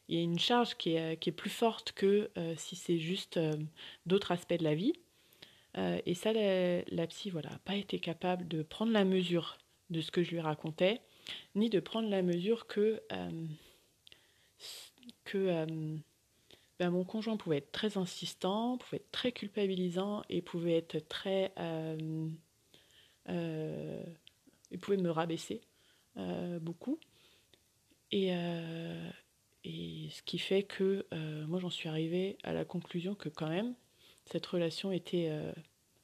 il 0.08 0.17
y 0.17 0.20
a 0.20 0.24
une 0.24 0.39
charge 0.39 0.75
qui 0.75 0.96
est, 0.96 1.32
plus 1.32 1.50
forte 1.50 1.91
que 1.91 2.29
si 2.56 2.75
c'est 2.75 2.98
juste 2.98 3.39
d'autres 4.06 4.32
aspects 4.32 4.58
de 4.58 4.63
la 4.63 4.74
vie. 4.74 4.94
et 5.75 6.13
ça, 6.13 6.32
la, 6.32 7.08
psy, 7.08 7.29
voilà, 7.29 7.50
n'a 7.50 7.60
pas 7.60 7.75
été 7.75 8.00
capable 8.00 8.48
de 8.48 8.63
prendre 8.63 8.94
la 8.94 9.03
mesure 9.03 9.58
de 9.89 10.00
ce 10.00 10.12
que 10.12 10.24
je 10.24 10.32
lui 10.32 10.39
racontais, 10.39 11.01
ni 11.56 11.70
de 11.70 11.82
prendre 11.82 12.10
la 12.10 12.22
mesure 12.22 12.67
que 12.67 13.01
euh, 15.36 15.98
ben, 16.79 16.91
mon 16.91 17.03
conjoint 17.03 17.38
pouvait 17.38 17.58
être 17.58 17.72
très 17.72 17.98
insistant, 17.98 18.77
pouvait 18.77 18.98
être 18.98 19.12
très 19.12 19.32
culpabilisant 19.32 20.24
et 20.29 20.41
pouvait 20.41 20.77
être 20.77 21.00
très. 21.08 21.51
Euh, 21.58 22.27
euh, 23.29 24.03
il 24.72 24.79
pouvait 24.79 24.98
me 24.98 25.10
rabaisser 25.10 25.62
beaucoup. 26.62 27.00
Et, 28.12 28.30
et, 29.64 30.10
ce 30.12 30.22
qui 30.24 30.38
fait 30.38 30.64
que 30.64 31.06
moi 31.46 31.60
j'en 31.60 31.70
suis 31.70 31.90
arrivée 31.90 32.38
à 32.44 32.54
la 32.54 32.66
conclusion 32.66 33.16
que 33.16 33.30
quand 33.30 33.50
même 33.50 33.76
cette 34.26 34.46
relation 34.46 34.92
était 34.92 35.32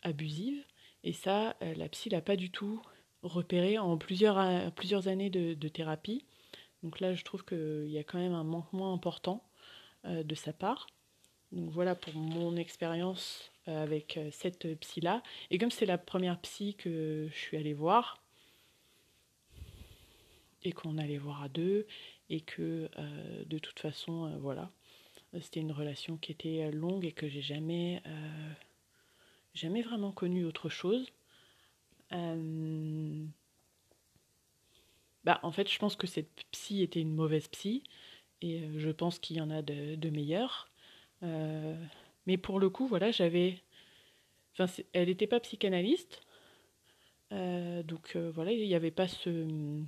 abusive. 0.01 0.63
Et 1.03 1.13
ça, 1.13 1.55
la 1.61 1.89
psy 1.89 2.09
l'a 2.09 2.21
pas 2.21 2.35
du 2.35 2.49
tout 2.49 2.81
repéré 3.23 3.77
en 3.77 3.97
plusieurs, 3.97 4.71
plusieurs 4.73 5.07
années 5.07 5.29
de, 5.29 5.67
thérapie. 5.67 6.25
Donc 6.83 6.99
là, 6.99 7.15
je 7.15 7.23
trouve 7.23 7.43
qu'il 7.45 7.89
y 7.89 7.97
a 7.97 8.03
quand 8.03 8.19
même 8.19 8.33
un 8.33 8.43
manquement 8.43 8.93
important 8.93 9.43
euh, 10.05 10.23
de 10.23 10.35
sa 10.35 10.53
part. 10.53 10.87
Donc 11.51 11.69
voilà 11.69 11.95
pour 11.95 12.13
mon 12.15 12.57
expérience 12.57 13.51
euh, 13.67 13.83
avec 13.83 14.17
euh, 14.17 14.29
cette 14.31 14.79
psy-là. 14.79 15.23
Et 15.49 15.57
comme 15.57 15.71
c'est 15.71 15.85
la 15.85 15.97
première 15.97 16.39
psy 16.41 16.75
que 16.75 17.29
je 17.31 17.37
suis 17.37 17.57
allée 17.57 17.73
voir, 17.73 18.22
et 20.63 20.71
qu'on 20.71 20.97
allait 20.97 21.17
voir 21.17 21.43
à 21.43 21.49
deux, 21.49 21.87
et 22.29 22.41
que 22.41 22.89
de 23.45 23.57
toute 23.59 23.79
façon, 23.79 24.37
voilà, 24.39 24.71
c'était 25.41 25.59
une 25.59 25.71
relation 25.71 26.17
qui 26.17 26.31
était 26.31 26.71
longue 26.71 27.05
et 27.05 27.11
que 27.11 27.27
j'ai 27.27 27.41
jamais 27.41 28.01
jamais 29.53 29.81
vraiment 29.81 30.11
connu 30.11 30.45
autre 30.45 30.69
chose. 30.69 31.11
Euh, 32.11 33.25
bah, 35.23 35.39
en 35.43 35.51
fait, 35.51 35.69
je 35.69 35.79
pense 35.79 35.95
que 35.95 36.07
cette 36.07 36.43
psy 36.51 36.81
était 36.81 37.01
une 37.01 37.15
mauvaise 37.15 37.47
psy, 37.47 37.83
et 38.41 38.61
je 38.77 38.89
pense 38.89 39.19
qu'il 39.19 39.37
y 39.37 39.41
en 39.41 39.49
a 39.49 39.61
de, 39.61 39.95
de 39.95 40.09
meilleures. 40.09 40.69
mais 41.21 42.37
pour 42.37 42.59
le 42.59 42.69
coup, 42.69 42.87
voilà, 42.87 43.11
j'avais. 43.11 43.61
Enfin, 44.53 44.71
elle 44.93 45.07
n'était 45.07 45.27
pas 45.27 45.39
psychanalyste, 45.39 46.21
donc 47.31 48.15
voilà, 48.15 48.51
il 48.51 48.67
n'y 48.67 48.75
avait 48.75 48.91
pas 48.91 49.07
ce, 49.07 49.83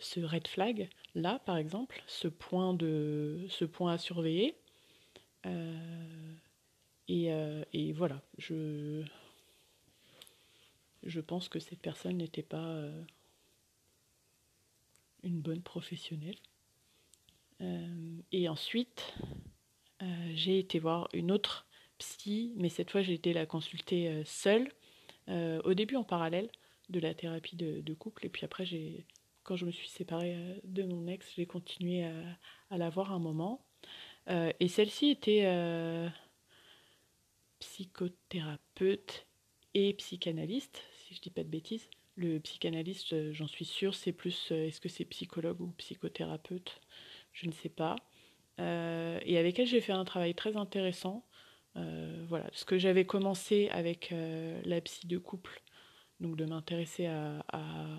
ce 0.00 0.20
red 0.20 0.46
flag 0.46 0.88
là, 1.14 1.38
par 1.40 1.56
exemple, 1.56 2.02
ce 2.06 2.28
point, 2.28 2.74
de, 2.74 3.46
ce 3.48 3.64
point 3.64 3.92
à 3.92 3.98
surveiller. 3.98 4.56
Et, 7.08 7.30
et, 7.72 7.92
voilà, 7.92 8.20
je, 8.38 9.04
je 11.04 11.20
pense 11.20 11.48
que 11.48 11.60
cette 11.60 11.80
personne 11.80 12.16
n'était 12.16 12.42
pas 12.42 12.82
une 15.22 15.40
bonne 15.40 15.62
professionnelle. 15.62 16.36
et 18.32 18.48
ensuite, 18.48 19.14
j'ai 20.34 20.58
été 20.58 20.78
voir 20.78 21.08
une 21.12 21.30
autre 21.30 21.66
psy, 21.98 22.52
mais 22.56 22.68
cette 22.68 22.90
fois 22.90 23.02
j'ai 23.02 23.14
été 23.14 23.32
la 23.32 23.46
consulter 23.46 24.22
seule, 24.24 24.70
au 25.28 25.74
début 25.74 25.96
en 25.96 26.04
parallèle 26.04 26.50
de 26.88 27.00
la 27.00 27.14
thérapie 27.14 27.56
de, 27.56 27.80
de 27.80 27.94
couple, 27.94 28.26
et 28.26 28.28
puis 28.28 28.44
après 28.44 28.64
j'ai 28.64 29.06
quand 29.46 29.56
je 29.56 29.64
me 29.64 29.70
suis 29.70 29.88
séparée 29.88 30.60
de 30.64 30.82
mon 30.82 31.06
ex, 31.06 31.26
j'ai 31.36 31.46
continué 31.46 32.04
à, 32.04 32.12
à 32.70 32.78
la 32.78 32.90
voir 32.90 33.12
un 33.12 33.18
moment. 33.18 33.64
et 34.28 34.68
celle-ci 34.68 35.08
était 35.10 35.44
psychothérapeute 37.58 39.26
et 39.74 39.92
psychanalyste, 39.94 40.82
si 40.92 41.14
je 41.14 41.20
dis 41.20 41.30
pas 41.30 41.44
de 41.44 41.48
bêtises. 41.48 41.88
Le 42.16 42.38
psychanalyste, 42.40 43.12
euh, 43.12 43.32
j'en 43.32 43.46
suis 43.46 43.66
sûre, 43.66 43.94
c'est 43.94 44.12
plus 44.12 44.50
euh, 44.50 44.66
est-ce 44.66 44.80
que 44.80 44.88
c'est 44.88 45.04
psychologue 45.04 45.60
ou 45.60 45.68
psychothérapeute? 45.76 46.80
Je 47.32 47.46
ne 47.46 47.52
sais 47.52 47.68
pas. 47.68 47.96
Euh, 48.58 49.20
et 49.22 49.36
avec 49.36 49.58
elle, 49.58 49.66
j'ai 49.66 49.82
fait 49.82 49.92
un 49.92 50.04
travail 50.04 50.34
très 50.34 50.56
intéressant. 50.56 51.26
voilà, 52.28 52.48
ce 52.52 52.64
que 52.64 52.78
j'avais 52.78 53.04
commencé 53.04 53.68
avec 53.68 54.14
la 54.64 54.80
psy 54.80 55.06
de 55.06 55.18
couple, 55.18 55.62
donc 56.20 56.36
de 56.36 56.44
m'intéresser 56.44 57.06
à, 57.06 57.44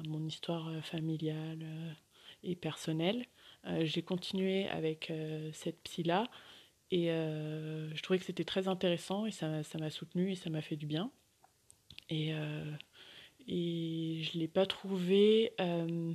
mon 0.08 0.26
histoire 0.26 0.84
familiale 0.84 1.66
et 2.44 2.56
personnelle. 2.56 3.26
j'ai 3.82 4.02
continué 4.02 4.68
avec 4.70 5.12
cette 5.54 5.82
psy-là 5.84 6.30
et 6.92 7.12
euh, 7.12 7.94
je 7.94 8.02
trouvais 8.02 8.20
que 8.20 8.26
c'était 8.26 8.46
très 8.46 8.68
intéressant 8.68 9.26
et 9.26 9.32
ça, 9.32 9.64
ça 9.64 9.78
m'a 9.78 9.90
soutenu 9.90 10.32
et 10.32 10.36
ça 10.36 10.50
m'a 10.50 10.62
fait 10.62 10.78
du 10.78 10.86
bien. 10.86 11.12
Et, 12.10 12.34
euh, 12.34 12.72
et 13.48 14.22
je 14.24 14.38
ne 14.38 14.42
l'ai 14.42 14.48
pas 14.48 14.66
trouvé 14.66 15.54
euh, 15.60 16.14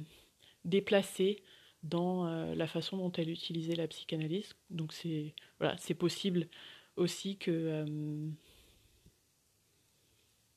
déplacée 0.65 1.43
dans 1.83 2.27
euh, 2.27 2.55
la 2.55 2.67
façon 2.67 2.97
dont 2.97 3.13
elle 3.13 3.29
utilisait 3.29 3.75
la 3.75 3.87
psychanalyse. 3.87 4.55
Donc 4.71 4.93
c'est 4.93 5.35
voilà, 5.59 5.77
possible 5.99 6.49
aussi 6.97 7.37
que, 7.37 7.51
euh, 7.51 8.31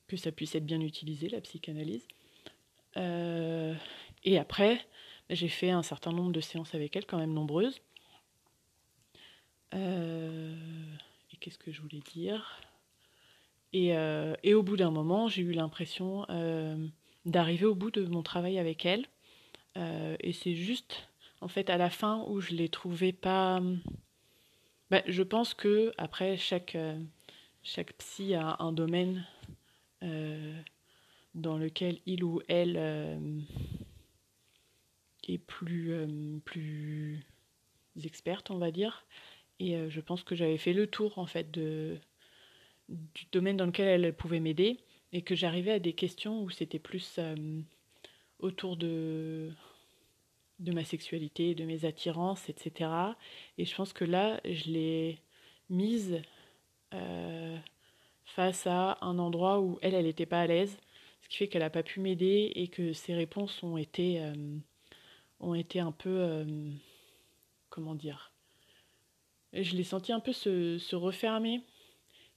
que 0.08 0.18
ça 0.18 0.32
puisse 0.32 0.56
être 0.56 0.66
bien 0.66 0.82
utilisé, 0.82 1.30
la 1.30 1.42
psychanalyse. 1.42 2.08
Euh, 2.98 3.74
et 4.24 4.38
après, 4.38 4.86
j'ai 5.30 5.48
fait 5.50 5.72
un 5.72 5.84
certain 5.84 6.12
nombre 6.12 6.32
de 6.32 6.42
séances 6.42 6.76
avec 6.76 6.96
elle, 6.96 7.06
quand 7.06 7.18
même 7.18 7.34
nombreuses. 7.34 7.82
Euh, 9.74 10.56
et 11.34 11.38
qu'est-ce 11.38 11.58
que 11.58 11.72
je 11.72 11.82
voulais 11.82 12.02
dire? 12.14 12.62
Et, 13.74 13.96
euh, 13.98 14.36
et, 14.44 14.54
au 14.54 14.64
bout 14.64 14.78
d'un 14.78 14.92
moment, 14.92 15.28
j'ai 15.28 15.42
eu 15.42 15.52
l'impression 15.52 16.26
d'arriver 17.26 17.66
au 17.66 17.76
bout 17.76 17.92
de 17.92 18.06
mon 18.06 18.24
travail 18.24 18.60
avec 18.60 18.86
elle. 18.86 19.06
et 19.76 20.34
c'est 20.34 20.56
juste, 20.56 21.08
en 21.42 21.48
fait, 21.48 21.70
à 21.70 21.78
la 21.78 21.90
fin 21.90 22.24
où 22.28 22.40
je 22.40 22.52
l'ai 22.52 22.70
trouvé 22.70 23.12
pas. 23.12 23.62
Bah, 24.92 25.02
je 25.08 25.24
pense 25.24 25.56
que 25.56 25.92
après 25.98 26.38
chaque 26.38 26.78
chaque 27.66 27.94
psy 27.94 28.36
a 28.36 28.58
un 28.60 28.72
domaine 28.72 29.26
dans 31.34 31.58
lequel 31.58 32.00
il 32.06 32.24
ou 32.24 32.42
elle 32.48 32.78
est 35.28 35.38
plus 35.38 36.42
plus 36.46 37.26
experte, 38.04 38.52
on 38.52 38.58
va 38.58 38.72
dire. 38.72 39.06
Et 39.60 39.76
euh, 39.76 39.90
je 39.90 40.02
pense 40.02 40.24
que 40.24 40.36
j'avais 40.36 40.58
fait 40.58 40.74
le 40.74 40.88
tour 40.88 41.18
en 41.18 41.26
fait 41.26 41.52
du 41.52 42.00
domaine 43.32 43.58
dans 43.58 43.66
lequel 43.66 44.04
elle 44.04 44.14
pouvait 44.14 44.40
m'aider 44.40 44.80
et 45.14 45.22
que 45.22 45.36
j'arrivais 45.36 45.72
à 45.72 45.80
des 45.80 45.94
questions 45.94 46.44
où 46.44 46.50
c'était 46.50 46.80
plus 46.80 47.16
euh, 47.20 47.62
autour 48.40 48.76
de, 48.76 49.52
de 50.60 50.72
ma 50.74 50.84
sexualité, 50.84 51.56
de 51.56 51.64
mes 51.64 51.86
attirances, 51.86 52.50
etc. 52.50 52.90
Et 53.58 53.66
je 53.66 53.76
pense 53.76 53.94
que 53.94 54.04
là, 54.04 54.42
je 54.44 54.70
l'ai 54.70 55.20
mise 55.70 56.22
euh, 56.94 57.58
face 58.26 58.68
à 58.68 58.98
un 59.02 59.20
endroit 59.20 59.62
où 59.62 59.80
elle, 59.82 59.94
elle 59.94 60.06
n'était 60.06 60.26
pas 60.26 60.42
à 60.42 60.48
l'aise, 60.48 60.78
ce 61.22 61.30
qui 61.30 61.38
fait 61.38 61.48
qu'elle 61.48 61.62
n'a 61.62 61.70
pas 61.70 61.84
pu 61.84 62.00
m'aider 62.00 62.52
et 62.56 62.68
que 62.68 62.94
ses 62.94 63.16
réponses 63.16 63.64
ont 63.64 63.78
été, 63.78 64.22
euh, 64.22 64.34
un 65.42 65.92
peu, 65.92 66.10
euh, 66.10 66.46
comment 67.70 67.96
dire, 67.96 68.32
je 69.54 69.76
l'ai 69.76 69.84
senti 69.84 70.12
un 70.12 70.20
peu 70.20 70.34
se, 70.34 70.96
refermer 70.96 71.62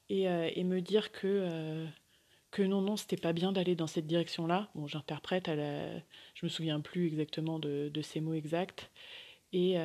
et, 0.08 0.28
euh, 0.28 0.50
et, 0.54 0.64
me 0.64 0.80
dire 0.80 1.10
que, 1.10 1.86
que 2.50 2.62
non, 2.62 2.80
non, 2.80 2.96
c'était 2.96 3.16
pas 3.16 3.32
bien 3.32 3.52
d'aller 3.52 3.74
dans 3.74 3.86
cette 3.86 4.06
direction-là. 4.06 4.70
Bon, 4.74 4.86
j'interprète, 4.86 5.48
la... 5.48 5.98
je 6.34 6.44
me 6.44 6.48
souviens 6.48 6.80
plus 6.80 7.06
exactement 7.06 7.58
de, 7.58 7.90
de 7.92 8.02
ces 8.02 8.20
mots 8.20 8.34
exacts. 8.34 8.90
Et, 9.52 9.76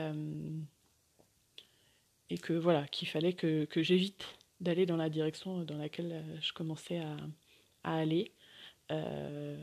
que 2.41 2.53
voilà, 2.53 2.87
qu'il 2.87 3.07
fallait 3.07 3.33
que 3.33 3.67
j'évite 3.75 4.25
d'aller 4.63 4.85
dans 4.85 4.97
la 4.97 5.09
direction 5.09 5.63
dans 5.63 5.77
laquelle 5.77 6.23
je 6.41 6.53
commençais 6.53 6.99
à, 6.99 7.17
aller. 7.83 8.31
Euh, 8.91 9.57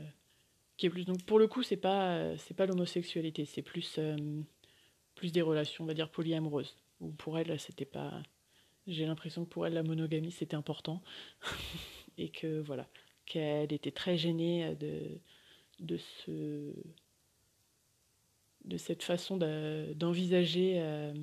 qui 0.77 0.87
est 0.87 0.89
plus 0.89 1.05
pour 1.27 1.37
le 1.37 1.47
coup 1.47 1.61
c'est 1.61 1.77
pas 1.77 2.33
pas 2.57 2.65
l'homosexualité 2.65 3.45
c'est 3.45 3.61
plus 3.61 3.97
euh, 3.99 4.17
plus 5.13 5.31
des 5.31 5.43
relations 5.43 5.83
on 5.83 5.87
va 5.87 5.93
dire 5.93 6.09
polyamoureuses 6.09 6.75
ou 7.01 7.09
pour 7.09 7.37
elle, 7.37 7.59
c'était 7.59 7.85
pas. 7.85 8.21
J'ai 8.87 9.05
l'impression 9.05 9.43
que 9.43 9.49
pour 9.49 9.67
elle, 9.67 9.73
la 9.73 9.83
monogamie, 9.83 10.31
c'était 10.31 10.55
important. 10.55 11.01
et 12.17 12.29
que, 12.29 12.61
voilà, 12.61 12.87
qu'elle 13.25 13.73
était 13.73 13.91
très 13.91 14.17
gênée 14.17 14.75
de, 14.75 15.19
de, 15.79 15.97
ce, 15.97 16.73
de 18.65 18.77
cette 18.77 19.03
façon 19.03 19.37
d'envisager 19.37 20.75
euh, 20.77 21.13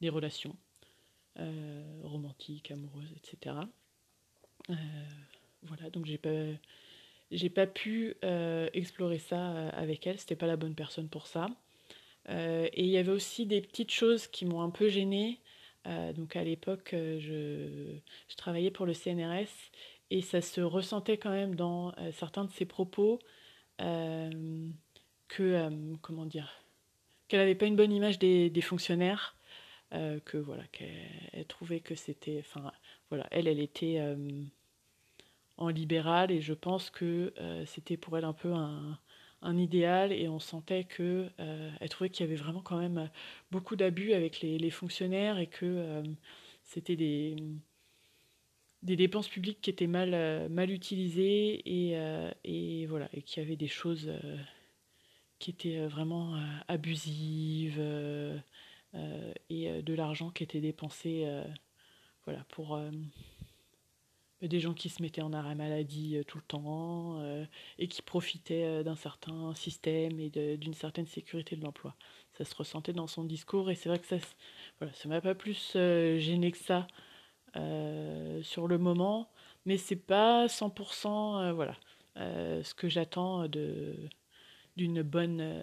les 0.00 0.08
relations 0.08 0.56
euh, 1.40 1.82
romantiques, 2.02 2.70
amoureuses, 2.72 3.12
etc. 3.16 3.56
Euh, 4.70 4.74
voilà, 5.62 5.90
donc 5.90 6.06
j'ai 6.06 6.18
pas. 6.18 6.30
J'ai 7.30 7.50
pas 7.50 7.66
pu 7.66 8.16
euh, 8.24 8.70
explorer 8.72 9.18
ça 9.18 9.68
avec 9.68 10.06
elle, 10.06 10.18
c'était 10.18 10.34
pas 10.34 10.46
la 10.46 10.56
bonne 10.56 10.74
personne 10.74 11.08
pour 11.08 11.26
ça. 11.26 11.46
Et 12.30 12.84
il 12.84 12.88
y 12.90 12.96
avait 12.98 13.12
aussi 13.12 13.46
des 13.46 13.60
petites 13.60 13.90
choses 13.90 14.26
qui 14.26 14.46
m'ont 14.46 14.62
un 14.62 14.70
peu 14.70 14.88
gênée. 14.88 15.38
Donc 16.14 16.36
à 16.36 16.44
l'époque, 16.44 16.90
je, 16.92 17.98
travaillais 18.36 18.70
pour 18.70 18.84
le 18.84 18.92
CNRS 18.92 19.48
et 20.10 20.20
ça 20.20 20.42
se 20.42 20.60
ressentait 20.60 21.16
quand 21.16 21.30
même 21.30 21.54
dans 21.54 21.94
certains 22.12 22.44
de 22.44 22.50
ses 22.50 22.66
propos 22.66 23.18
que, 23.78 25.70
comment 26.02 26.26
dire, 26.26 26.50
qu'elle 27.28 27.40
n'avait 27.40 27.54
pas 27.54 27.66
une 27.66 27.76
bonne 27.76 27.92
image 27.92 28.18
des 28.18 28.62
fonctionnaires, 28.62 29.37
que 29.90 30.36
voilà, 30.36 30.64
qu'elle 30.72 31.46
trouvait 31.46 31.80
que 31.80 31.94
c'était, 31.94 32.38
enfin 32.40 32.72
voilà, 33.08 33.26
elle, 33.30 33.48
elle 33.48 33.60
était 33.60 34.00
en 35.56 35.68
libéral 35.68 36.30
et 36.30 36.40
je 36.40 36.54
pense 36.54 36.90
que 36.90 37.32
c'était 37.66 37.96
pour 37.96 38.16
elle 38.18 38.24
un 38.24 38.32
peu 38.32 38.52
un, 38.52 38.98
idéal 39.56 40.12
et 40.12 40.28
on 40.28 40.40
sentait 40.40 40.84
que 40.84 41.30
euh, 41.40 41.70
elle 41.80 41.88
trouvait 41.88 42.10
qu'il 42.10 42.26
y 42.26 42.28
avait 42.28 42.36
vraiment 42.36 42.60
quand 42.60 42.78
même 42.78 43.08
beaucoup 43.50 43.76
d'abus 43.76 44.12
avec 44.12 44.40
les, 44.40 44.70
fonctionnaires 44.70 45.38
et 45.38 45.46
que 45.46 45.64
euh, 45.64 46.02
c'était 46.64 46.96
des 46.96 47.36
des 48.82 48.96
dépenses 48.96 49.28
publiques 49.28 49.60
qui 49.60 49.70
étaient 49.70 49.86
mal 49.86 50.14
euh, 50.14 50.48
mal 50.48 50.70
utilisées 50.70 51.62
et, 51.66 51.96
euh, 51.96 52.30
et 52.44 52.86
voilà 52.86 53.08
et 53.12 53.24
avait 53.40 53.56
des 53.56 53.68
choses 53.68 54.08
euh, 54.08 54.36
qui 55.38 55.50
étaient 55.50 55.86
vraiment 55.86 56.36
euh, 56.36 56.40
abusives 56.68 57.80
et 58.94 59.82
de 59.82 59.94
l'argent 59.94 60.30
qui 60.30 60.42
était 60.42 60.60
dépensé 60.60 61.26
voilà 62.24 62.44
pour 62.48 62.78
des 64.46 64.60
gens 64.60 64.74
qui 64.74 64.88
se 64.88 65.02
mettaient 65.02 65.22
en 65.22 65.32
arrêt 65.32 65.54
maladie 65.54 66.16
euh, 66.16 66.22
tout 66.22 66.38
le 66.38 66.44
temps 66.44 67.20
euh, 67.20 67.44
et 67.78 67.88
qui 67.88 68.02
profitaient 68.02 68.64
euh, 68.64 68.82
d'un 68.84 68.94
certain 68.94 69.54
système 69.54 70.20
et 70.20 70.30
d'une 70.30 70.74
certaine 70.74 71.06
sécurité 71.06 71.56
de 71.56 71.64
l'emploi. 71.64 71.96
Ça 72.34 72.44
se 72.44 72.54
ressentait 72.54 72.92
dans 72.92 73.08
son 73.08 73.24
discours 73.24 73.70
et 73.70 73.74
c'est 73.74 73.88
vrai 73.88 73.98
que 73.98 74.06
ça 74.06 74.16
voilà, 74.78 74.92
ça 74.94 75.08
m'a 75.08 75.20
pas 75.20 75.34
plus 75.34 75.72
euh, 75.74 76.18
gêné 76.18 76.52
que 76.52 76.58
ça 76.58 76.86
sur 78.42 78.68
le 78.68 78.78
moment, 78.78 79.28
mais 79.64 79.78
c'est 79.78 79.96
pas 79.96 80.46
100% 80.46 81.52
voilà, 81.54 81.76
ce 82.14 82.72
que 82.74 82.88
j'attends 82.88 83.48
d'une 84.76 85.02
bonne 85.02 85.58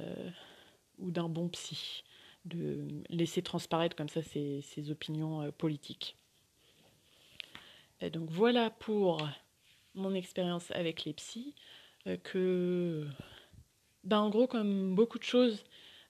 ou 0.98 1.12
d'un 1.12 1.30
bon 1.30 1.48
psy, 1.48 2.04
de 2.46 2.88
laisser 3.10 3.42
transparaître 3.42 3.96
comme 3.96 4.10
ça 4.10 4.22
ses, 4.22 4.92
opinions 4.92 5.52
politiques. 5.52 6.16
Et 8.02 8.10
donc 8.10 8.30
voilà 8.30 8.70
pour 8.70 9.28
mon 9.94 10.14
expérience 10.14 10.72
avec 10.72 11.06
les 11.06 11.14
psys, 11.14 11.56
que 12.24 13.08
ben, 14.06 14.20
en 14.20 14.30
gros, 14.30 14.48
comme 14.48 14.94
beaucoup 14.94 15.18
de 15.18 15.24
choses, 15.24 15.64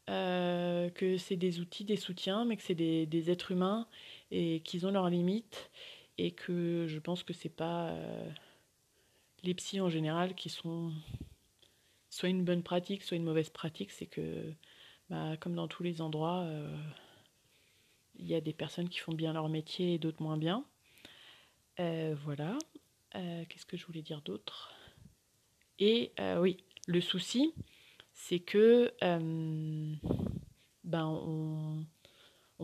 euh, 0.09 0.89
que 0.89 1.17
c'est 1.17 1.37
des 1.37 1.59
outils, 1.61 1.85
des 1.85 1.95
soutiens, 1.95 2.45
mais 2.45 2.57
que 2.57 2.63
c'est 2.63 2.75
des, 2.75 3.31
êtres 3.31 3.51
humains 3.51 3.87
et 4.31 4.59
qu'ils 4.61 4.85
ont 4.85 4.91
leurs 4.91 5.09
limites 5.09 5.71
et 6.17 6.31
que 6.31 6.85
je 6.87 6.99
pense 6.99 7.23
que 7.23 7.33
c'est 7.33 7.49
pas 7.49 7.89
euh, 7.89 8.29
les 9.43 9.53
psys 9.55 9.81
en 9.81 9.89
général 9.89 10.35
qui 10.35 10.49
sont 10.49 10.91
soit 12.09 12.29
une 12.29 12.43
bonne 12.43 12.63
pratique, 12.63 13.03
soit 13.03 13.17
une 13.17 13.23
mauvaise 13.23 13.49
pratique. 13.49 13.91
C'est 13.91 14.05
que, 14.05 14.53
bah, 15.09 15.37
comme 15.39 15.55
dans 15.55 15.67
tous 15.67 15.83
les 15.83 16.01
endroits, 16.01 16.41
euh, 16.41 16.75
il 18.15 18.27
y 18.27 18.35
a 18.35 18.41
des 18.41 18.53
personnes 18.53 18.89
qui 18.89 18.99
font 18.99 19.13
bien 19.13 19.33
leur 19.33 19.49
métier 19.49 19.95
et 19.95 19.97
d'autres 19.97 20.21
moins 20.21 20.37
bien. 20.37 20.65
voilà. 21.77 22.57
Qu'est-ce 23.11 23.65
que 23.65 23.77
je 23.77 23.85
voulais 23.85 24.01
dire 24.01 24.21
d'autre? 24.21 24.73
Et 25.79 26.11
oui, 26.37 26.57
le 26.87 27.01
souci, 27.01 27.53
c'est 28.15 28.39
que 28.39 28.93
euh, 29.03 29.93
ben 30.83 31.05
on 31.05 31.85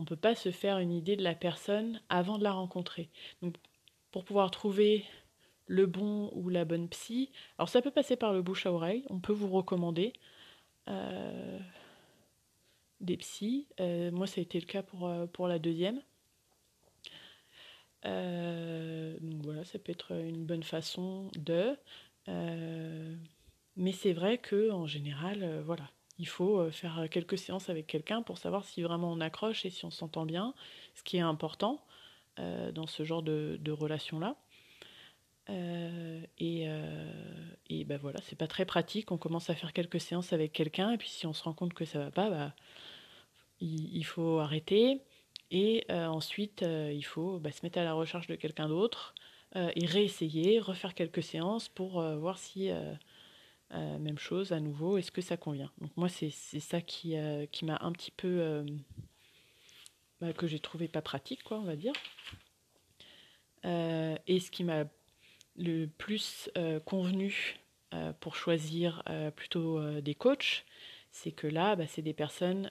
ne 0.00 0.04
peut 0.06 0.16
pas 0.16 0.34
se 0.34 0.50
faire 0.50 0.78
une 0.78 0.90
idée 0.90 1.14
de 1.14 1.22
la 1.22 1.34
personne 1.34 2.00
avant 2.08 2.38
de 2.38 2.42
la 2.42 2.52
rencontrer. 2.52 3.10
Donc 3.42 3.54
pour 4.10 4.24
pouvoir 4.24 4.50
trouver 4.50 5.04
le 5.66 5.86
bon 5.86 6.30
ou 6.34 6.48
la 6.48 6.64
bonne 6.64 6.88
psy, 6.88 7.30
alors 7.58 7.68
ça 7.68 7.82
peut 7.82 7.90
passer 7.90 8.16
par 8.16 8.32
le 8.32 8.42
bouche 8.42 8.66
à 8.66 8.72
oreille, 8.72 9.04
on 9.10 9.20
peut 9.20 9.32
vous 9.32 9.48
recommander 9.48 10.14
euh, 10.88 11.58
des 13.02 13.16
psys. 13.18 13.66
Euh, 13.80 14.10
moi 14.10 14.26
ça 14.26 14.40
a 14.40 14.42
été 14.42 14.58
le 14.60 14.66
cas 14.66 14.82
pour, 14.82 15.10
pour 15.32 15.48
la 15.48 15.58
deuxième. 15.58 16.00
donc 18.04 19.44
voilà, 19.44 19.64
ça 19.64 19.78
peut 19.78 19.92
être 19.92 20.12
une 20.12 20.44
bonne 20.44 20.62
façon 20.62 21.30
de. 21.36 21.76
Mais 23.76 23.92
c'est 23.92 24.12
vrai 24.12 24.38
que 24.38 24.70
en 24.70 24.86
général, 24.86 25.42
euh, 25.42 25.62
voilà, 25.64 25.90
il 26.18 26.28
faut 26.28 26.58
euh, 26.58 26.70
faire 26.70 27.06
quelques 27.10 27.38
séances 27.38 27.70
avec 27.70 27.86
quelqu'un 27.86 28.22
pour 28.22 28.38
savoir 28.38 28.64
si 28.64 28.82
vraiment 28.82 29.10
on 29.10 29.20
accroche 29.20 29.64
et 29.64 29.70
si 29.70 29.84
on 29.84 29.90
s'entend 29.90 30.26
bien, 30.26 30.54
ce 30.94 31.02
qui 31.02 31.16
est 31.16 31.20
important 31.20 31.84
euh, 32.38 32.70
dans 32.72 32.86
ce 32.86 33.04
genre 33.04 33.22
de, 33.22 33.58
de 33.60 33.72
relation-là. 33.72 34.36
et, 36.38 36.66
et 37.68 37.84
ben 37.84 37.98
voilà, 37.98 38.20
c'est 38.22 38.38
pas 38.38 38.46
très 38.46 38.64
pratique. 38.64 39.10
On 39.10 39.18
commence 39.18 39.50
à 39.50 39.54
faire 39.54 39.72
quelques 39.72 40.00
séances 40.00 40.32
avec 40.32 40.52
quelqu'un, 40.52 40.92
et 40.92 40.98
puis 40.98 41.08
si 41.08 41.26
on 41.26 41.32
se 41.32 41.42
rend 41.42 41.52
compte 41.52 41.74
que 41.74 41.84
ça 41.84 41.98
va 41.98 42.10
pas, 42.10 42.30
bah, 42.30 42.54
il, 43.62 44.04
faut 44.04 44.38
arrêter. 44.38 45.00
Et 45.50 45.84
ensuite, 45.90 46.62
il 46.62 47.04
faut 47.04 47.38
bah, 47.38 47.52
se 47.52 47.64
mettre 47.64 47.78
à 47.78 47.84
la 47.84 47.94
recherche 47.94 48.26
de 48.26 48.34
quelqu'un 48.34 48.68
d'autre 48.68 49.14
et 49.54 49.86
réessayer, 49.86 50.60
refaire 50.60 50.94
quelques 50.94 51.22
séances 51.22 51.68
pour 51.68 52.02
voir 52.02 52.38
si 52.38 52.70
euh, 53.74 53.98
même 53.98 54.18
chose 54.18 54.52
à 54.52 54.60
nouveau, 54.60 54.98
est-ce 54.98 55.10
que 55.10 55.22
ça 55.22 55.38
convient 55.38 55.70
Donc 55.80 55.96
moi 55.96 56.10
c'est 56.10 56.30
ça 56.30 56.82
qui, 56.82 57.16
euh, 57.16 57.46
m'a 57.62 57.78
un 57.80 57.92
petit 57.92 58.10
peu... 58.10 58.40
Euh, 58.40 58.64
bah, 60.20 60.32
que 60.34 60.46
j'ai 60.46 60.58
trouvé 60.58 60.88
pas 60.88 61.00
pratique, 61.02 61.42
quoi, 61.42 61.58
on 61.58 61.64
va 61.64 61.74
dire. 61.74 61.94
et 63.64 64.40
ce 64.40 64.50
qui 64.50 64.62
m'a 64.62 64.84
le 65.56 65.86
plus 65.86 66.50
convenu 66.84 67.56
pour 68.20 68.36
choisir 68.36 69.02
plutôt 69.34 70.00
des 70.00 70.14
coachs, 70.14 70.64
c'est 71.12 71.30
que 71.32 71.46
là, 71.46 71.76
bah, 71.76 71.86
c'est 71.86 72.02
des 72.02 72.14
personnes 72.14 72.70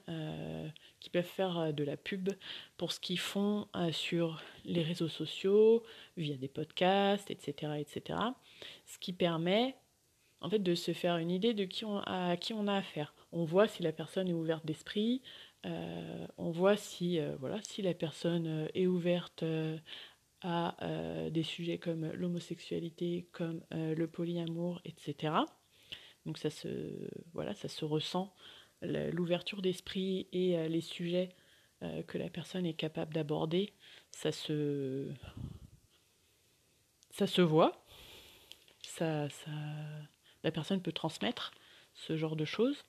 qui 0.99 1.09
peuvent 1.09 1.23
faire 1.23 1.73
de 1.73 1.83
la 1.83 1.95
pub 1.95 2.29
pour 2.75 2.91
ce 2.91 2.99
qu'ils 2.99 3.19
font 3.19 3.67
sur 3.91 4.41
les 4.65 4.81
réseaux 4.81 5.07
sociaux, 5.07 5.83
via 6.17 6.35
des 6.35 6.47
podcasts, 6.47 7.31
etc., 7.31 7.73
etc. 7.79 8.19
Ce 8.85 8.99
qui 8.99 9.13
permet 9.13 9.75
en 10.41 10.49
fait, 10.49 10.59
de 10.59 10.75
se 10.75 10.91
faire 10.91 11.17
une 11.17 11.31
idée 11.31 11.53
de 11.53 11.65
qui 11.65 11.85
on, 11.85 11.99
à 11.99 12.35
qui 12.35 12.53
on 12.53 12.67
a 12.67 12.75
affaire. 12.75 13.13
On 13.31 13.45
voit 13.45 13.67
si 13.67 13.83
la 13.83 13.91
personne 13.91 14.27
est 14.27 14.33
ouverte 14.33 14.65
d'esprit, 14.65 15.21
euh, 15.65 16.27
on 16.37 16.49
voit 16.49 16.75
si, 16.75 17.19
euh, 17.19 17.35
voilà, 17.39 17.59
si 17.63 17.81
la 17.81 17.93
personne 17.93 18.47
euh, 18.47 18.67
est 18.73 18.87
ouverte 18.87 19.43
à 20.43 20.75
des 21.29 21.43
sujets 21.43 21.77
comme 21.77 22.11
l'homosexualité, 22.13 23.27
comme 23.31 23.61
le 23.69 24.07
polyamour, 24.07 24.81
etc. 24.85 25.35
Donc 26.25 26.37
ça 26.37 26.49
se, 26.49 26.67
voilà, 27.33 27.53
ça 27.53 27.67
se 27.67 27.85
ressent, 27.85 28.33
l'ouverture 28.81 29.61
d'esprit 29.61 30.27
et 30.31 30.67
les 30.67 30.81
sujets 30.81 31.29
que 32.07 32.17
la 32.17 32.29
personne 32.29 32.65
est 32.65 32.73
capable 32.73 33.13
d'aborder, 33.13 33.73
ça 34.11 34.31
se, 34.31 35.11
ça 37.11 37.27
se 37.27 37.41
voit, 37.41 37.83
ça, 38.83 39.29
ça, 39.29 39.51
la 40.43 40.51
personne 40.51 40.81
peut 40.81 40.91
transmettre 40.91 41.51
ce 41.93 42.17
genre 42.17 42.35
de 42.35 42.45
choses. 42.45 42.85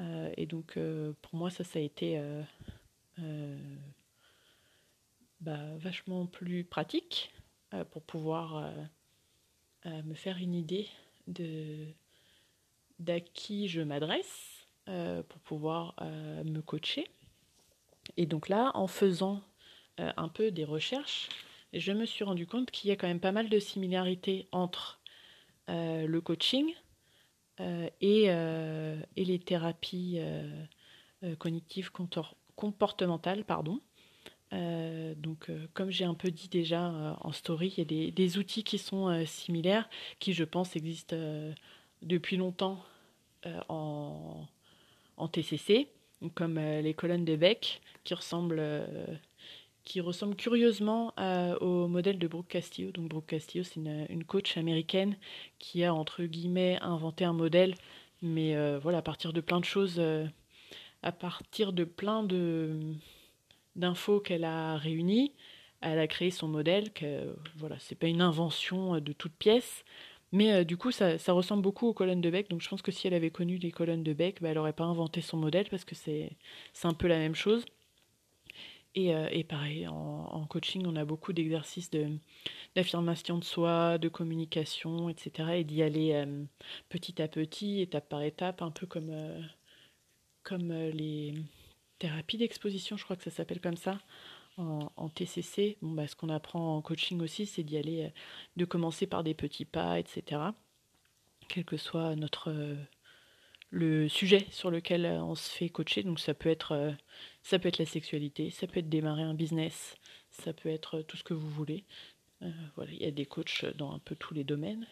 Euh, 0.00 0.32
et 0.36 0.46
donc, 0.46 0.76
euh, 0.76 1.12
pour 1.22 1.36
moi, 1.36 1.50
ça, 1.50 1.64
ça 1.64 1.78
a 1.78 1.82
été 1.82 2.18
euh, 3.18 3.58
bah, 5.40 5.76
vachement 5.76 6.26
plus 6.26 6.64
pratique 6.64 7.32
pour 7.90 8.02
pouvoir 8.02 8.72
me 9.84 10.14
faire 10.14 10.38
une 10.38 10.54
idée 10.54 10.88
de 11.26 11.88
d'à 12.98 13.20
qui 13.20 13.68
je 13.68 13.80
m'adresse 13.80 14.66
pour 14.86 15.40
pouvoir 15.40 15.94
me 16.00 16.60
coacher. 16.60 17.08
Et 18.16 18.26
donc 18.26 18.48
là, 18.48 18.70
en 18.74 18.86
faisant 18.86 19.40
un 19.98 20.28
peu 20.28 20.50
des 20.50 20.64
recherches, 20.64 21.28
je 21.74 21.92
me 21.92 22.06
suis 22.06 22.24
rendu 22.24 22.46
compte 22.46 22.70
qu'il 22.70 22.88
y 22.88 22.92
a 22.92 22.96
quand 22.96 23.08
même 23.08 23.20
pas 23.20 23.32
mal 23.32 23.48
de 23.48 23.58
similarités 23.58 24.46
entre 24.52 25.00
euh, 25.68 26.06
le 26.06 26.20
coaching 26.20 26.72
euh, 27.60 27.88
et, 28.00 28.26
euh, 28.28 29.00
et, 29.16 29.24
les 29.24 29.38
thérapies 29.38 30.20
cognitives 31.38 31.90
comportementales. 32.54 33.44
Pardon. 33.44 33.80
donc, 34.52 35.50
comme 35.72 35.90
j'ai 35.90 36.04
un 36.04 36.14
peu 36.14 36.30
dit 36.30 36.48
déjà 36.48 37.16
en 37.20 37.32
story, 37.32 37.72
il 37.76 37.78
y 37.78 37.80
a 37.80 37.84
des, 37.84 38.12
des 38.12 38.38
outils 38.38 38.62
qui 38.62 38.78
sont 38.78 39.24
similaires, 39.26 39.88
qui 40.18 40.32
je 40.32 40.44
pense 40.44 40.76
existent 40.76 41.16
depuis 42.04 42.36
longtemps 42.36 42.82
en, 43.68 44.46
en, 45.16 45.28
TCC, 45.28 45.88
comme 46.34 46.58
les 46.58 46.94
colonnes 46.94 47.24
de 47.24 47.36
Beck, 47.36 47.82
qui 48.04 48.14
ressemblent 48.14 48.62
qui 49.84 50.00
ressemble 50.00 50.34
curieusement 50.34 51.12
au 51.60 51.86
modèle 51.88 52.18
de 52.18 52.26
Brooke 52.26 52.48
Castillo. 52.48 52.90
Donc 52.90 53.08
Brooke 53.08 53.26
Castillo, 53.26 53.64
c'est 53.64 53.76
une, 53.76 54.24
coach 54.24 54.56
américaine 54.56 55.16
qui 55.58 55.84
a 55.84 55.94
entre 55.94 56.24
guillemets 56.24 56.78
inventé 56.80 57.24
un 57.24 57.34
modèle, 57.34 57.74
mais 58.22 58.56
euh, 58.56 58.78
voilà, 58.78 58.98
à 58.98 59.02
partir 59.02 59.32
de 59.32 59.40
plein 59.40 59.60
de 59.60 59.64
choses, 59.64 59.96
euh, 59.98 60.26
à 61.02 61.12
partir 61.12 61.72
de 61.72 61.84
plein 61.84 62.22
de 62.22 62.80
d'infos 63.76 64.20
qu'elle 64.20 64.44
a 64.44 64.76
réunies, 64.76 65.32
elle 65.80 65.98
a 65.98 66.06
créé 66.06 66.30
son 66.30 66.48
modèle. 66.48 66.92
Que 66.92 67.36
voilà, 67.56 67.76
c'est 67.78 67.96
pas 67.96 68.06
une 68.06 68.22
invention 68.22 69.00
de 69.00 69.12
toute 69.12 69.34
pièce. 69.34 69.84
Mais 70.34 70.52
euh, 70.52 70.64
du 70.64 70.76
coup, 70.76 70.90
ça, 70.90 71.16
ressemble 71.28 71.62
beaucoup 71.62 71.86
aux 71.86 71.94
colonnes 71.94 72.20
de 72.20 72.28
Beck. 72.28 72.50
Donc 72.50 72.60
je 72.60 72.68
pense 72.68 72.82
que 72.82 72.90
si 72.90 73.06
elle 73.06 73.14
avait 73.14 73.30
connu 73.30 73.56
les 73.56 73.70
colonnes 73.70 74.02
de 74.02 74.12
Beck, 74.12 74.42
bah, 74.42 74.48
elle 74.48 74.56
n'aurait 74.56 74.72
pas 74.72 74.84
inventé 74.84 75.20
son 75.20 75.36
modèle 75.36 75.68
parce 75.70 75.84
que 75.84 75.94
c'est 75.94 76.36
un 76.82 76.92
peu 76.92 77.06
la 77.06 77.18
même 77.18 77.36
chose. 77.36 77.64
Euh, 78.96 79.28
et, 79.30 79.44
pareil, 79.44 79.86
en, 79.88 80.46
coaching, 80.48 80.84
on 80.86 80.96
a 80.96 81.04
beaucoup 81.04 81.32
d'exercices 81.32 81.90
d'affirmation 82.74 83.38
de, 83.38 83.44
soi, 83.44 83.98
de 83.98 84.08
communication, 84.08 85.08
etc. 85.08 85.50
Et 85.58 85.64
d'y 85.64 85.82
aller 85.82 86.12
euh, 86.14 86.44
petit 86.88 87.22
à 87.22 87.28
petit, 87.28 87.80
étape 87.80 88.08
par 88.08 88.22
étape, 88.22 88.60
un 88.62 88.70
peu 88.70 88.88
euh, 88.96 89.42
comme 90.42 90.72
les 90.72 91.34
thérapies 91.98 92.38
d'exposition, 92.38 92.96
je 92.96 93.04
crois 93.04 93.16
que 93.16 93.24
ça 93.24 93.30
s'appelle 93.30 93.60
comme 93.60 93.76
ça, 93.76 94.00
en, 94.56 95.08
TCC. 95.08 95.78
Bon, 95.82 95.92
bah, 95.92 96.06
ce 96.06 96.16
qu'on 96.16 96.28
apprend 96.28 96.76
en 96.76 96.82
coaching 96.82 97.20
aussi, 97.20 97.46
c'est 97.46 97.62
d'y 97.62 97.76
aller, 97.76 98.12
de 98.56 98.64
commencer 98.64 99.06
par 99.06 99.24
des 99.24 99.34
petits 99.34 99.64
pas, 99.64 99.98
etc. 99.98 100.40
Quel 101.48 101.64
que 101.64 101.76
soit 101.76 102.16
notre 102.16 102.52
le 103.74 104.08
sujet 104.08 104.46
sur 104.50 104.70
lequel 104.70 105.04
euh, 105.04 105.22
on 105.22 105.34
se 105.34 105.50
fait 105.50 105.68
coacher. 105.68 106.04
Donc 106.04 106.20
ça 106.20 106.32
peut 106.32 106.48
être 106.48 106.72
euh, 106.72 106.92
ça 107.42 107.58
peut 107.58 107.68
être 107.68 107.78
la 107.78 107.86
sexualité, 107.86 108.50
ça 108.50 108.66
peut 108.66 108.80
être 108.80 108.88
démarrer 108.88 109.22
un 109.22 109.34
business, 109.34 109.96
ça 110.30 110.52
peut 110.52 110.68
être 110.68 110.98
euh, 110.98 111.02
tout 111.02 111.16
ce 111.16 111.24
que 111.24 111.34
vous 111.34 111.50
voulez. 111.50 111.84
voilà, 112.76 112.92
il 112.92 113.02
y 113.02 113.06
a 113.06 113.10
des 113.10 113.26
coachs 113.26 113.64
dans 113.76 113.92
un 113.92 113.98
peu 113.98 114.14
tous 114.16 114.34
les 114.34 114.44
domaines. 114.44 114.86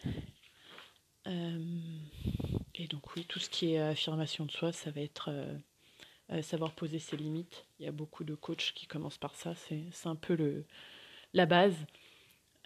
et 1.27 2.87
donc 2.89 3.15
oui, 3.15 3.25
tout 3.29 3.39
ce 3.39 3.51
qui 3.51 3.75
est 3.75 3.79
affirmation 3.79 4.47
de 4.47 4.51
soi, 4.51 4.73
ça 4.73 4.91
va 4.91 5.03
être 5.03 5.31
savoir 6.41 6.73
poser 6.73 6.99
ses 6.99 7.17
limites. 7.17 7.67
Il 7.79 7.85
y 7.85 7.89
a 7.89 7.93
beaucoup 7.93 8.25
de 8.25 8.35
coachs 8.35 8.73
qui 8.75 8.87
commencent 8.87 9.19
par 9.19 9.35
ça. 9.35 9.55
C'est 9.55 10.07
un 10.07 10.17
peu 10.17 10.35
le, 10.35 10.65
la 11.35 11.47
base. 11.47 11.77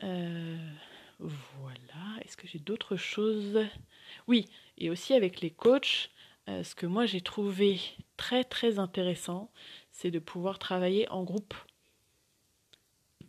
voilà. 0.00 1.74
Est-ce 2.22 2.36
que 2.36 2.46
j'ai 2.46 2.58
d'autres 2.58 2.96
choses? 2.96 3.58
Oui, 4.28 4.46
et 4.78 4.90
aussi 4.90 5.14
avec 5.14 5.40
les 5.40 5.50
coachs, 5.50 6.10
ce 6.46 6.74
que 6.74 6.86
moi 6.86 7.06
j'ai 7.06 7.20
trouvé 7.20 7.80
très 8.16 8.44
très 8.44 8.78
intéressant, 8.78 9.50
c'est 9.90 10.10
de 10.10 10.18
pouvoir 10.18 10.58
travailler 10.58 11.08
en 11.08 11.24
groupe. 11.24 11.54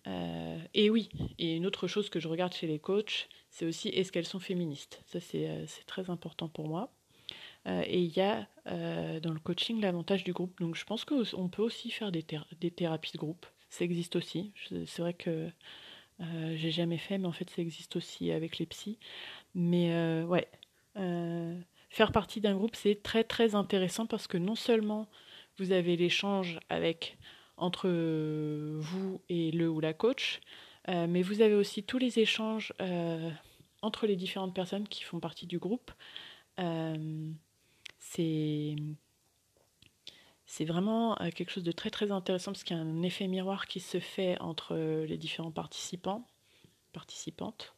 Euh, 0.07 0.59
et 0.73 0.89
oui, 0.89 1.09
et 1.37 1.55
une 1.55 1.65
autre 1.65 1.87
chose 1.87 2.09
que 2.09 2.19
je 2.19 2.27
regarde 2.27 2.53
chez 2.53 2.67
les 2.67 2.79
coachs, 2.79 3.27
c'est 3.49 3.65
aussi 3.65 3.89
est-ce 3.89 4.11
qu'elles 4.11 4.25
sont 4.25 4.39
féministes? 4.39 5.01
Ça, 5.05 5.19
c'est 5.19 5.49
euh, 5.49 5.65
très 5.85 6.09
important 6.09 6.47
pour 6.47 6.67
moi. 6.67 6.93
Euh, 7.67 7.83
et 7.85 8.01
il 8.01 8.15
y 8.15 8.21
a 8.21 8.47
dans 9.21 9.31
le 9.31 9.39
coaching 9.39 9.79
l'avantage 9.79 10.25
du 10.25 10.33
groupe. 10.33 10.59
Donc 10.59 10.75
je 10.75 10.83
pense 10.83 11.05
qu'on 11.05 11.47
peut 11.47 11.61
aussi 11.61 11.89
faire 11.89 12.11
des, 12.11 12.21
thérapies 12.23 13.13
de 13.13 13.17
groupe. 13.17 13.45
Ça 13.69 13.85
existe 13.85 14.17
aussi. 14.17 14.51
C'est 14.85 15.01
vrai 15.01 15.13
que 15.13 15.49
j'ai 16.19 16.71
jamais 16.71 16.97
fait, 16.97 17.17
mais 17.17 17.27
en 17.27 17.31
fait 17.31 17.49
ça 17.49 17.61
existe 17.61 17.95
aussi 17.95 18.29
avec 18.31 18.57
les 18.57 18.65
psys. 18.65 18.99
Mais 19.55 20.21
ouais, 20.23 20.49
faire 21.89 22.11
partie 22.11 22.41
d'un 22.41 22.55
groupe, 22.55 22.75
c'est 22.75 23.01
très 23.01 23.23
très 23.23 23.55
intéressant 23.55 24.05
parce 24.05 24.27
que 24.27 24.37
non 24.37 24.55
seulement 24.55 25.07
vous 25.57 25.71
avez 25.71 25.95
l'échange 25.95 26.59
avec 26.67 27.17
entre 27.57 27.89
vous 27.89 29.21
et 29.29 29.51
le 29.51 29.69
ou 29.69 29.79
la 29.79 29.93
coach, 29.93 30.41
euh, 30.89 31.07
mais 31.07 31.21
vous 31.21 31.41
avez 31.41 31.55
aussi 31.55 31.83
tous 31.83 31.97
les 31.97 32.19
échanges 32.19 32.73
euh, 32.81 33.29
entre 33.81 34.07
les 34.07 34.15
différentes 34.15 34.53
personnes 34.53 34.87
qui 34.87 35.03
font 35.03 35.19
partie 35.19 35.47
du 35.47 35.59
groupe. 35.59 35.91
Euh, 36.59 37.31
c'est 38.11 38.75
c'est 40.45 40.65
vraiment 40.65 41.15
quelque 41.35 41.51
chose 41.51 41.63
de 41.63 41.71
très 41.73 41.89
très 41.89 42.11
intéressant 42.11 42.51
parce 42.51 42.63
qu'il 42.63 42.77
y 42.77 42.79
a 42.79 42.83
un 42.83 43.03
effet 43.03 43.27
miroir 43.27 43.67
qui 43.67 43.79
se 43.79 43.99
fait 43.99 44.39
entre 44.39 44.75
les 45.05 45.17
différents 45.17 45.51
participants, 45.51 46.25
participantes. 46.93 47.73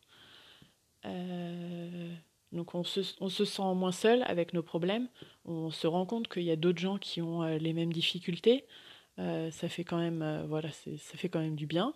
donc 1.03 2.75
on 2.75 2.83
se, 2.83 3.01
on 3.21 3.29
se, 3.29 3.45
sent 3.45 3.73
moins 3.75 3.91
seul 3.91 4.23
avec 4.27 4.53
nos 4.53 4.61
problèmes, 4.61 5.09
on 5.45 5.71
se 5.71 5.87
rend 5.87 6.05
compte 6.05 6.27
qu'il 6.27 6.43
y 6.43 6.51
a 6.51 6.55
d'autres 6.55 6.79
gens 6.79 6.99
qui 6.99 7.21
ont 7.21 7.43
les 7.57 7.73
mêmes 7.73 7.93
difficultés. 7.93 8.65
Euh, 9.19 9.51
ça 9.51 9.67
fait 9.67 9.83
quand 9.83 9.97
même, 9.97 10.21
euh, 10.21 10.45
voilà, 10.47 10.71
ça 10.71 11.17
fait 11.17 11.29
quand 11.29 11.39
même 11.39 11.55
du 11.55 11.67
bien. 11.67 11.93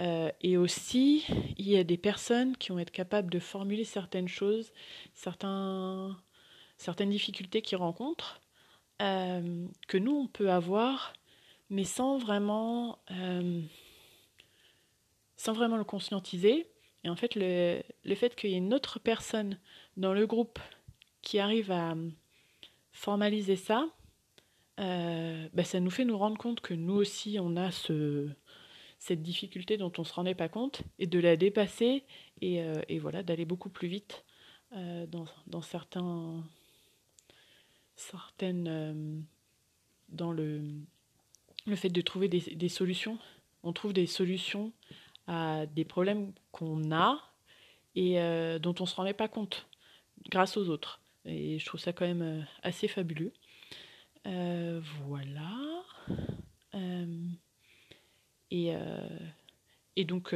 Euh, 0.00 0.30
et 0.40 0.56
aussi, 0.56 1.24
il 1.58 1.68
y 1.68 1.76
a 1.76 1.84
des 1.84 1.96
personnes 1.96 2.56
qui 2.56 2.70
vont 2.70 2.78
être 2.78 2.90
capables 2.90 3.30
de 3.30 3.38
formuler 3.38 3.84
certaines 3.84 4.28
choses, 4.28 4.72
certains, 5.14 6.16
certaines 6.76 7.10
difficultés 7.10 7.62
qu'ils 7.62 7.78
rencontrent, 7.78 8.40
que 8.98 9.98
nous, 9.98 10.12
on 10.12 10.26
peut 10.28 10.50
avoir, 10.50 11.12
mais 11.68 11.84
sans 11.84 12.16
vraiment, 12.16 12.98
vraiment 15.46 15.76
le 15.76 15.84
conscientiser. 15.84 16.66
Et 17.04 17.08
en 17.10 17.16
fait, 17.16 17.34
le, 17.34 18.14
fait 18.14 18.34
qu'il 18.34 18.50
y 18.50 18.54
ait 18.54 18.58
une 18.58 18.72
autre 18.72 18.98
personne 18.98 19.58
dans 19.96 20.14
le 20.14 20.26
groupe 20.26 20.58
qui 21.22 21.38
arrive 21.38 21.70
à 21.70 21.94
formaliser 22.92 23.56
ça, 23.56 23.86
euh, 24.80 25.48
bah, 25.52 25.64
ça 25.64 25.80
nous 25.80 25.90
fait 25.90 26.04
nous 26.04 26.18
rendre 26.18 26.38
compte 26.38 26.60
que 26.60 26.74
nous 26.74 26.94
aussi, 26.94 27.38
on 27.40 27.56
a 27.56 27.70
ce, 27.70 28.28
cette 28.98 29.22
difficulté 29.22 29.76
dont 29.76 29.92
on 29.98 30.02
ne 30.02 30.06
se 30.06 30.14
rendait 30.14 30.34
pas 30.34 30.48
compte, 30.48 30.82
et 30.98 31.06
de 31.06 31.18
la 31.18 31.36
dépasser, 31.36 32.04
et, 32.40 32.62
euh, 32.62 32.82
voilà, 33.00 33.22
d'aller 33.22 33.44
beaucoup 33.44 33.68
plus 33.68 33.88
vite 33.88 34.24
euh, 34.72 35.06
dans, 35.06 35.62
certains, 35.62 36.42
certaines... 37.96 39.24
dans 40.08 40.32
le, 40.32 40.62
fait 41.76 41.88
de 41.88 42.00
trouver 42.00 42.28
des, 42.28 42.68
solutions. 42.68 43.18
On 43.62 43.72
trouve 43.72 43.92
des 43.92 44.06
solutions 44.06 44.72
à 45.26 45.66
des 45.66 45.84
problèmes 45.84 46.32
qu'on 46.52 46.92
a 46.92 47.20
et 47.96 48.14
dont 48.60 48.74
on 48.78 48.84
ne 48.84 48.88
se 48.88 48.94
rendait 48.94 49.14
pas 49.14 49.28
compte 49.28 49.66
grâce 50.30 50.56
aux 50.56 50.68
autres. 50.68 51.00
Et 51.24 51.58
je 51.58 51.64
trouve 51.64 51.80
ça 51.80 51.92
quand 51.92 52.06
même 52.06 52.46
assez 52.62 52.88
fabuleux. 52.88 53.32
Euh, 54.26 54.80
voilà. 55.06 55.84
Euh, 56.74 57.28
et, 58.50 58.74
euh, 58.74 59.18
et, 59.96 60.04
donc, 60.04 60.34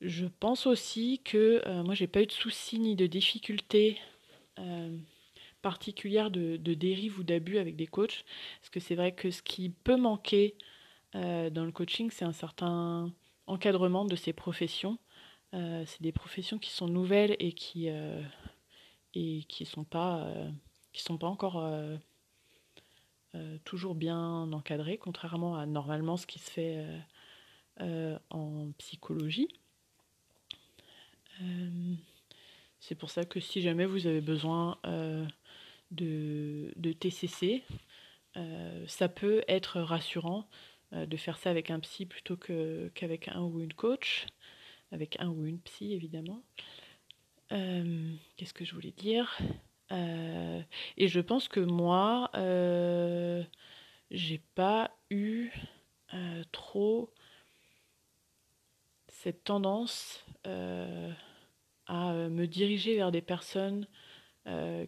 je 0.00 0.26
pense 0.40 0.66
aussi 0.66 1.20
que 1.24 1.62
moi, 1.82 1.94
j'ai 1.94 2.06
pas 2.06 2.22
eu 2.22 2.26
de 2.26 2.32
soucis 2.32 2.78
ni 2.78 2.96
de 2.96 3.06
difficultés 3.06 3.98
particulières 5.64 6.30
de, 6.30 6.56
de, 6.56 6.74
dérive 6.74 7.18
ou 7.18 7.24
d'abus 7.24 7.58
avec 7.58 7.74
des 7.74 7.88
coachs. 7.88 8.24
Parce 8.60 8.70
que 8.70 8.80
c'est 8.80 8.94
vrai 8.94 9.12
que 9.12 9.30
ce 9.30 9.42
qui 9.42 9.70
peut 9.70 9.96
manquer 9.96 10.54
dans 11.14 11.64
le 11.64 11.70
coaching, 11.70 12.10
c'est 12.10 12.24
un 12.24 12.32
certain 12.32 13.12
encadrement 13.46 14.04
de 14.04 14.16
ces 14.16 14.32
professions. 14.32 14.98
c'est 15.52 16.02
des 16.02 16.12
professions 16.12 16.58
qui 16.58 16.70
sont 16.70 16.88
nouvelles 16.88 17.36
et 17.38 17.52
qui 17.52 17.88
et 19.14 19.44
qui 19.44 19.64
sont 19.64 19.84
pas 19.84 20.26
sont 21.00 21.18
pas 21.18 21.26
encore 21.26 21.58
euh, 21.58 21.96
euh, 23.34 23.58
toujours 23.64 23.94
bien 23.94 24.52
encadrés, 24.52 24.98
contrairement 24.98 25.56
à 25.56 25.66
normalement 25.66 26.16
ce 26.16 26.26
qui 26.26 26.38
se 26.38 26.50
fait 26.50 26.86
euh, 27.80 28.18
en 28.30 28.70
psychologie. 28.78 29.48
C'est 32.78 32.94
pour 32.94 33.10
ça 33.10 33.24
que 33.24 33.40
si 33.40 33.60
jamais 33.60 33.86
vous 33.86 34.06
avez 34.06 34.20
besoin 34.20 34.78
de, 35.94 36.92
TCC, 37.00 37.62
ça 38.86 39.08
peut 39.08 39.42
être 39.48 39.80
rassurant 39.80 40.48
de 40.92 41.16
faire 41.16 41.38
ça 41.38 41.50
avec 41.50 41.70
un 41.70 41.80
psy 41.80 42.06
plutôt 42.06 42.36
qu'avec 42.36 43.28
un 43.28 43.40
ou 43.42 43.60
une 43.60 43.72
coach, 43.72 44.26
avec 44.92 45.18
un 45.20 45.28
ou 45.28 45.46
une 45.46 45.60
psy 45.60 45.92
évidemment. 45.92 46.42
Qu'est-ce 47.50 48.54
que 48.54 48.64
je 48.64 48.74
voulais 48.74 48.92
dire? 48.92 49.38
Euh, 49.92 50.62
et 50.96 51.08
je 51.08 51.20
pense 51.20 51.48
que 51.48 51.60
moi, 51.60 52.30
euh, 52.34 53.42
j'ai 54.10 54.42
pas 54.54 54.90
eu 55.10 55.50
euh, 56.14 56.42
trop 56.52 57.12
cette 59.08 59.44
tendance 59.44 60.24
à 61.86 62.12
me 62.28 62.46
diriger 62.46 62.96
vers 62.96 63.10
des 63.10 63.22
personnes 63.22 63.86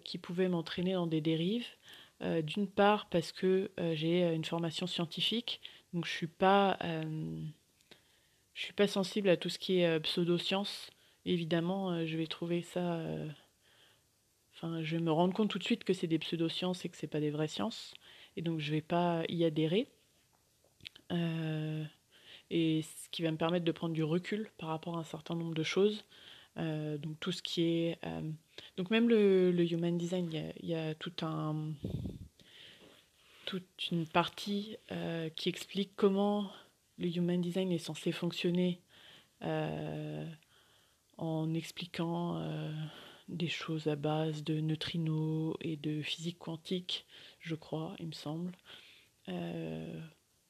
qui 0.04 0.18
pouvaient 0.18 0.48
m'entraîner 0.48 0.94
dans 0.94 1.06
des 1.06 1.20
dérives. 1.20 1.66
D'une 2.20 2.66
part 2.66 3.08
parce 3.08 3.32
que 3.32 3.70
j'ai 3.94 4.22
une 4.34 4.44
formation 4.44 4.86
scientifique, 4.86 5.60
donc 5.92 6.06
je 6.06 6.10
suis 6.10 6.26
pas, 6.26 6.78
suis 8.54 8.72
pas 8.72 8.86
sensible 8.86 9.28
à 9.28 9.36
tout 9.36 9.48
ce 9.48 9.58
qui 9.58 9.80
est 9.80 10.00
pseudoscience. 10.00 10.90
Évidemment, 11.24 12.06
je 12.06 12.16
vais 12.16 12.26
trouver 12.26 12.62
ça 12.62 13.00
Enfin, 14.56 14.82
je 14.82 14.96
vais 14.96 15.02
me 15.02 15.12
rendre 15.12 15.34
compte 15.34 15.50
tout 15.50 15.58
de 15.58 15.64
suite 15.64 15.84
que 15.84 15.92
c'est 15.92 16.06
des 16.06 16.18
pseudosciences 16.18 16.84
et 16.84 16.88
que 16.88 16.96
c'est 16.96 17.06
pas 17.06 17.20
des 17.20 17.30
vraies 17.30 17.48
sciences. 17.48 17.92
Et 18.36 18.42
donc, 18.42 18.58
je 18.58 18.70
vais 18.72 18.80
pas 18.80 19.22
y 19.28 19.44
adhérer. 19.44 19.86
Euh, 21.12 21.84
et 22.50 22.82
ce 22.82 23.08
qui 23.10 23.22
va 23.22 23.30
me 23.30 23.36
permettre 23.36 23.66
de 23.66 23.72
prendre 23.72 23.92
du 23.92 24.02
recul 24.02 24.48
par 24.56 24.70
rapport 24.70 24.96
à 24.96 25.00
un 25.00 25.04
certain 25.04 25.34
nombre 25.34 25.54
de 25.54 25.62
choses. 25.62 26.04
Euh, 26.58 26.98
donc, 26.98 27.18
tout 27.20 27.32
ce 27.32 27.42
qui 27.42 27.62
est. 27.62 27.98
Euh, 28.04 28.22
donc, 28.76 28.90
même 28.90 29.08
le, 29.08 29.52
human 29.70 29.96
design, 29.96 30.30
il 30.60 30.68
y, 30.68 30.74
a, 30.74 30.94
toute 30.94 31.22
une 33.90 34.06
partie 34.06 34.76
qui 35.36 35.48
explique 35.48 35.92
comment 35.96 36.50
le 36.98 37.14
human 37.14 37.40
design 37.40 37.70
est 37.72 37.78
censé 37.78 38.12
fonctionner 38.12 38.80
en 41.18 41.54
expliquant 41.54 42.40
des 43.28 43.48
choses 43.48 43.88
à 43.88 43.96
base 43.96 44.44
de 44.44 44.60
neutrinos 44.60 45.56
et 45.60 45.76
de 45.76 46.02
physique 46.02 46.38
quantique, 46.38 47.06
je 47.40 47.54
crois, 47.54 47.96
il 47.98 48.08
me 48.08 48.12
semble. 48.12 48.56
Euh, 49.28 50.00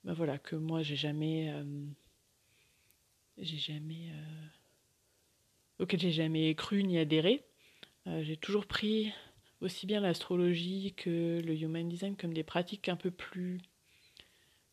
ben 0.05 0.13
voilà, 0.13 0.39
que 0.39 0.57
moi 0.57 0.83
j'ai 0.83 0.97
jamais. 0.97 1.51
Euh, 1.51 1.87
j'ai 3.39 3.59
jamais. 3.59 4.11
Euh, 5.81 5.85
auquel 5.85 6.01
j'ai 6.01 6.13
jamais 6.13 6.55
cru 6.55 6.83
ni 6.83 6.99
adhéré. 6.99 7.45
j'ai 8.23 8.37
toujours 8.37 8.67
pris 8.67 9.13
aussi 9.61 9.87
bien 9.87 10.01
l'astrologie 10.01 10.95
que 10.97 11.41
le 11.45 11.55
human 11.55 11.89
design 11.89 12.17
comme 12.17 12.33
des 12.33 12.45
pratiques 12.45 12.89
un 12.89 12.97
peu 12.97 13.11
plus. 13.11 13.59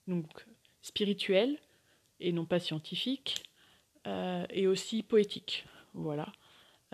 donc 0.08 0.28
spirituelles 0.82 1.58
et 2.20 2.32
non 2.32 2.46
pas 2.46 2.60
scientifiques, 2.60 3.44
et 4.06 4.68
aussi 4.68 5.04
poétiques. 5.04 5.66
Voilà. 5.94 6.32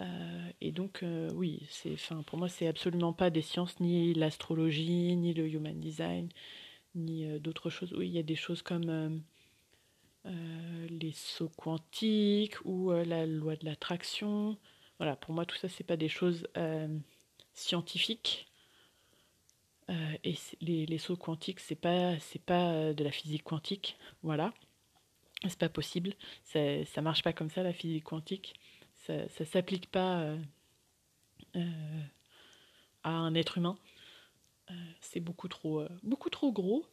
Euh, 0.02 0.50
et 0.62 0.72
donc, 0.72 1.04
euh, 1.04 1.30
oui, 1.34 1.64
c'est, 1.70 1.96
pour 2.26 2.38
moi, 2.38 2.50
c'est 2.50 2.68
absolument 2.68 3.14
pas 3.14 3.30
des 3.30 3.42
sciences, 3.42 3.80
ni 3.80 4.14
l'astrologie, 4.14 5.16
ni 5.16 5.34
le 5.34 5.48
human 5.48 5.80
design, 5.80 6.30
ni 6.96 7.26
euh, 7.26 7.40
d'autres 7.40 7.70
choses. 7.70 7.94
Oui, 7.94 8.08
il 8.08 8.14
y 8.14 8.20
a 8.20 8.24
des 8.24 8.36
choses 8.36 8.62
comme 8.62 9.22
les 10.30 11.12
sauts 11.14 11.52
quantiques 11.58 12.64
ou 12.66 12.92
la 12.92 13.26
loi 13.26 13.56
de 13.56 13.66
l'attraction. 13.66 14.58
Voilà, 14.98 15.16
pour 15.16 15.34
moi, 15.34 15.46
tout 15.46 15.58
ça, 15.58 15.70
c'est 15.70 15.84
pas 15.84 15.98
des 15.98 16.10
choses 16.10 16.48
scientifiques. 17.54 18.48
et 19.90 20.36
les, 20.62 20.86
les, 20.86 20.98
sauts 20.98 21.18
quantiques, 21.18 21.60
c'est 21.60 21.76
pas, 21.76 22.20
c'est 22.20 22.44
pas 22.44 22.94
de 22.94 23.04
la 23.04 23.12
physique 23.12 23.44
quantique. 23.44 23.98
Voilà. 24.24 24.54
C'est 25.48 25.58
pas 25.58 25.70
possible. 25.70 26.14
Ça, 26.44 26.60
ça 26.86 27.02
marche 27.02 27.24
pas 27.24 27.32
comme 27.34 27.50
ça, 27.50 27.64
la 27.64 27.74
physique 27.74 28.04
quantique. 28.04 28.60
Ça, 28.96 29.28
ça 29.30 29.46
s'applique 29.46 29.90
pas 29.90 30.20
euh, 30.20 30.38
euh, 31.56 32.02
à 33.04 33.12
un 33.12 33.34
être 33.36 33.58
humain. 33.58 33.78
Euh, 34.70 34.74
c'est 35.00 35.22
beaucoup 35.22 35.48
trop, 35.48 35.86
beaucoup 36.04 36.30
trop 36.30 36.52
gros. 36.52 36.86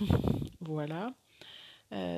voilà. 0.60 1.14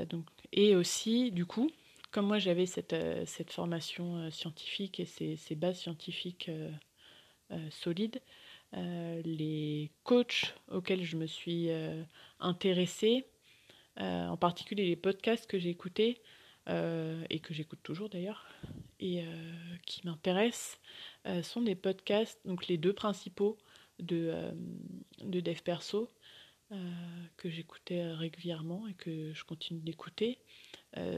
donc, 0.09 0.27
et 0.53 0.77
aussi, 0.77 1.33
du 1.33 1.47
coup, 1.47 1.71
comme 2.11 2.27
moi 2.27 2.39
j'avais 2.39 2.67
cette, 2.67 2.95
cette 3.27 3.51
formation 3.51 4.31
scientifique 4.31 5.01
et 5.01 5.07
ces, 5.07 5.55
bases 5.55 5.79
scientifiques 5.79 6.51
solides, 7.71 8.21
les 8.75 9.91
coachs 10.05 10.55
auxquels 10.71 11.05
je 11.05 11.17
me 11.17 11.27
suis 11.27 11.71
intéressée, 12.39 13.25
en 13.97 14.37
particulier 14.37 14.87
les 14.87 14.97
podcasts 14.97 15.47
que 15.47 15.59
j'ai 15.59 15.71
écoutés, 15.71 16.21
et 16.69 17.41
que 17.41 17.55
j'écoute 17.55 17.81
toujours 17.83 18.11
d'ailleurs, 18.11 18.47
et 19.01 19.25
qui 19.87 20.07
m'intéressent, 20.07 20.79
sont 21.43 21.63
des 21.63 21.75
podcasts, 21.75 22.41
donc 22.45 22.69
les 22.69 22.77
deux 22.77 22.93
principaux 22.93 23.57
de, 23.99 24.53
de 25.23 25.41
Dev 25.41 25.61
Perso, 25.63 26.11
que 27.37 27.51
j'écoutais 27.51 28.13
régulièrement 28.13 28.87
et 28.87 28.95
que 28.95 29.33
je 29.33 29.45
continue 29.45 29.81
d'écouter, 29.81 30.39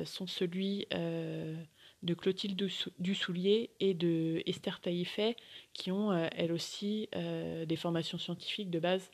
sont 0.04 0.26
celui 0.26 0.86
de 0.90 2.14
Clotilde 2.14 2.70
Dussoulier 2.98 3.70
et 3.80 3.94
de 3.94 4.42
Esther 4.46 4.80
Taïfet, 4.80 5.36
qui 5.72 5.90
ont 5.90 6.12
elles 6.12 6.52
aussi 6.52 7.08
des 7.12 7.76
formations 7.76 8.18
scientifiques 8.18 8.70
de 8.70 8.78
base. 8.78 9.10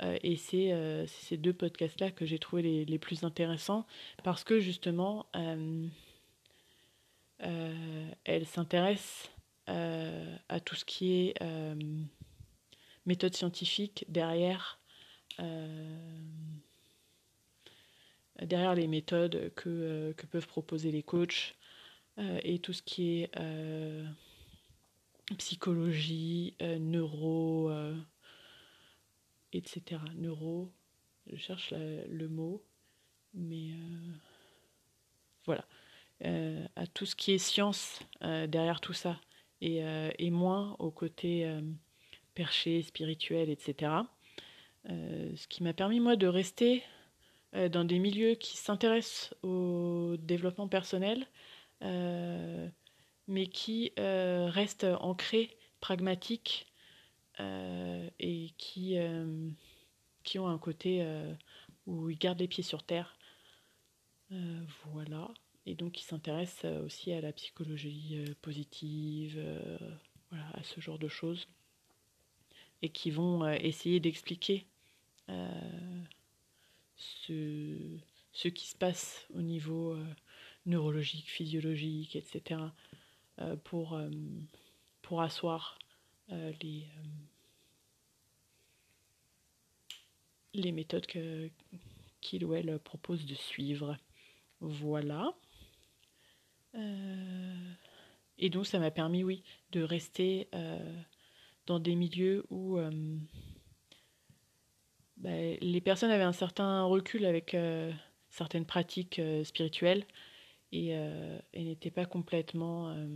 et 0.00 0.36
c'est 0.36 1.06
ces 1.06 1.36
deux 1.36 1.52
podcasts-là 1.52 2.10
que 2.10 2.26
j'ai 2.26 2.38
trouvé 2.38 2.62
les, 2.62 2.84
les, 2.84 2.98
plus 2.98 3.24
intéressants 3.24 3.86
parce 4.22 4.44
que 4.44 4.60
justement, 4.60 5.26
elles 7.38 8.46
s'intéressent 8.46 9.30
à 9.66 10.60
tout 10.64 10.74
ce 10.74 10.84
qui 10.84 11.12
est 11.12 11.34
méthode 13.06 13.34
scientifique 13.34 14.04
derrière 14.08 14.78
derrière 18.42 18.74
les 18.74 18.86
méthodes 18.86 19.52
que, 19.54 20.12
que, 20.16 20.26
peuvent 20.26 20.46
proposer 20.46 20.90
les 20.90 21.02
coachs 21.02 21.54
euh, 22.18 22.40
et 22.42 22.58
tout 22.58 22.72
ce 22.72 22.82
qui 22.82 23.20
est 23.20 23.30
euh, 23.38 24.06
psychologie, 25.38 26.54
euh, 26.62 26.78
neuro, 26.78 27.70
etc. 29.52 30.00
Neuro, 30.16 30.70
je 31.26 31.36
cherche 31.36 31.72
le 31.72 32.28
mot, 32.28 32.62
mais 33.32 33.70
voilà. 35.46 35.64
à 36.76 36.86
tout 36.86 37.06
ce 37.06 37.16
qui 37.16 37.32
est 37.32 37.38
science 37.38 38.00
derrière 38.20 38.80
tout 38.80 38.92
ça, 38.92 39.20
et, 39.60 39.82
et 40.18 40.30
moins 40.30 40.76
au 40.78 40.90
côté 40.90 41.48
perché, 42.34 42.82
spirituel, 42.82 43.48
etc. 43.48 43.92
ce 44.88 45.46
qui 45.48 45.62
m'a 45.62 45.72
permis, 45.72 46.00
moi, 46.00 46.16
de 46.16 46.26
rester 46.26 46.82
dans 47.52 47.84
des 47.84 47.98
milieux 47.98 48.34
qui 48.34 48.56
s'intéressent 48.56 49.34
au 49.42 50.16
développement 50.18 50.68
personnel, 50.68 51.26
euh, 51.82 52.68
mais 53.26 53.46
qui 53.46 53.92
euh, 53.98 54.48
restent 54.50 54.86
ancrés, 55.00 55.56
pragmatiques 55.80 56.66
euh, 57.40 58.08
et 58.18 58.50
qui, 58.56 58.96
qui 60.22 60.38
ont 60.38 60.48
un 60.48 60.58
côté 60.58 61.06
où 61.86 62.08
ils 62.08 62.18
gardent 62.18 62.40
les 62.40 62.48
pieds 62.48 62.62
sur 62.62 62.82
terre. 62.82 63.16
voilà. 64.92 65.30
Et 65.66 65.74
donc 65.74 66.00
ils 66.00 66.04
s'intéressent 66.04 66.70
aussi 66.82 67.12
à 67.12 67.20
la 67.20 67.32
psychologie 67.32 68.22
positive, 68.42 69.42
voilà, 70.30 70.46
à 70.54 70.62
ce 70.62 70.80
genre 70.80 70.98
de 70.98 71.08
choses. 71.08 71.48
Et 72.82 72.90
qui 72.90 73.10
vont 73.10 73.46
essayer 73.48 74.00
d'expliquer 74.00 74.66
ce, 76.96 77.98
ce 78.32 78.48
qui 78.48 78.66
se 78.66 78.76
passe 78.76 79.26
au 79.34 79.42
niveau 79.42 79.96
neurologique, 80.66 81.30
physiologique, 81.30 82.16
etc., 82.16 82.60
euh, 83.40 83.56
pour, 83.56 83.94
euh, 83.94 84.08
pour 85.02 85.20
asseoir 85.20 85.76
euh, 86.30 86.52
les, 86.62 86.86
les 90.54 90.70
méthodes 90.70 91.06
qu'il 92.20 92.44
ou 92.44 92.54
elle 92.54 92.78
propose 92.78 93.26
de 93.26 93.34
suivre. 93.34 93.96
Voilà. 94.60 95.34
et 98.38 98.50
donc 98.50 98.66
ça 98.66 98.78
m'a 98.78 98.90
permis, 98.90 99.24
oui, 99.24 99.42
de 99.72 99.82
rester 99.82 100.48
dans 101.66 101.78
des 101.78 101.94
milieux 101.96 102.46
où 102.50 102.78
bah, 105.16 105.30
les 105.60 105.80
personnes 105.80 106.10
avaient 106.10 106.22
un 106.22 106.32
certain 106.32 106.84
recul 106.84 107.24
avec 107.24 107.56
certaines 108.30 108.66
pratiques 108.66 109.20
spirituelles 109.44 110.04
et, 110.74 110.96
euh, 110.96 111.38
n'était 111.54 111.90
pas 111.90 112.04
complètement 112.04 112.90
euh, 112.90 113.06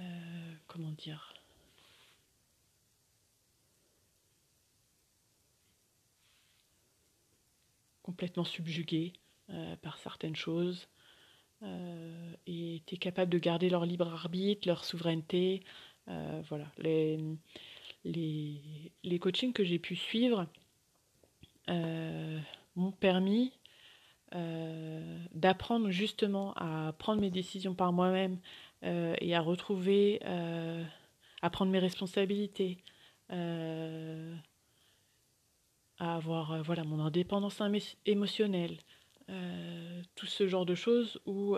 euh, 0.00 0.52
comment 0.66 0.92
dire? 0.92 1.34
Complètement 8.02 8.44
subjugués 8.44 9.12
par 9.82 9.98
certaines 9.98 10.36
choses 10.36 10.88
et 12.46 12.76
étaient 12.76 12.96
capables 12.96 13.30
de 13.30 13.38
garder 13.38 13.68
leur 13.68 13.84
libre 13.84 14.08
arbitre, 14.08 14.66
leur 14.66 14.84
souveraineté. 14.84 15.62
voilà, 16.06 16.72
les, 18.04 18.92
les 19.02 19.18
coachings 19.18 19.52
que 19.52 19.64
j'ai 19.64 19.78
pu 19.78 19.96
suivre 19.96 20.46
m'ont 22.76 22.92
permis 22.92 23.52
euh, 24.32 25.18
d'apprendre 25.34 25.90
justement 25.90 26.52
à 26.54 26.92
prendre 26.92 27.20
mes 27.20 27.30
décisions 27.30 27.74
par 27.74 27.92
moi-même 27.92 28.38
euh, 28.84 29.16
et 29.20 29.34
à 29.34 29.40
retrouver, 29.40 30.20
euh, 30.24 30.84
à 31.42 31.50
prendre 31.50 31.72
mes 31.72 31.80
responsabilités, 31.80 32.78
à 33.28 33.34
avoir 35.98 36.62
voilà, 36.62 36.84
mon 36.84 37.00
indépendance 37.00 37.60
émotionnelle, 38.06 38.78
tout 40.14 40.26
ce 40.26 40.46
genre 40.48 40.66
de 40.66 40.74
choses 40.74 41.20
où 41.26 41.56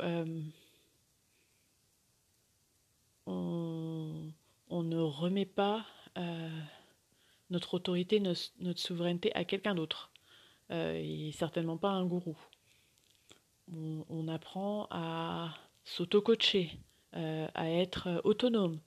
on, 3.26 4.32
ne 4.70 4.98
remet 4.98 5.46
pas 5.46 5.86
notre 7.50 7.74
autorité, 7.74 8.20
notre 8.20 8.80
souveraineté 8.80 9.34
à 9.34 9.44
quelqu'un 9.44 9.74
d'autre, 9.74 10.10
et 10.70 11.30
certainement 11.32 11.76
pas 11.76 11.90
à 11.90 11.94
un 11.94 12.06
gourou 12.06 12.36
on, 14.08 14.28
apprend 14.28 14.86
à 14.90 15.54
s'auto-coacher, 15.84 16.70
euh, 17.14 17.48
à 17.54 17.70
être 17.70 18.20
autonome, 18.24 18.78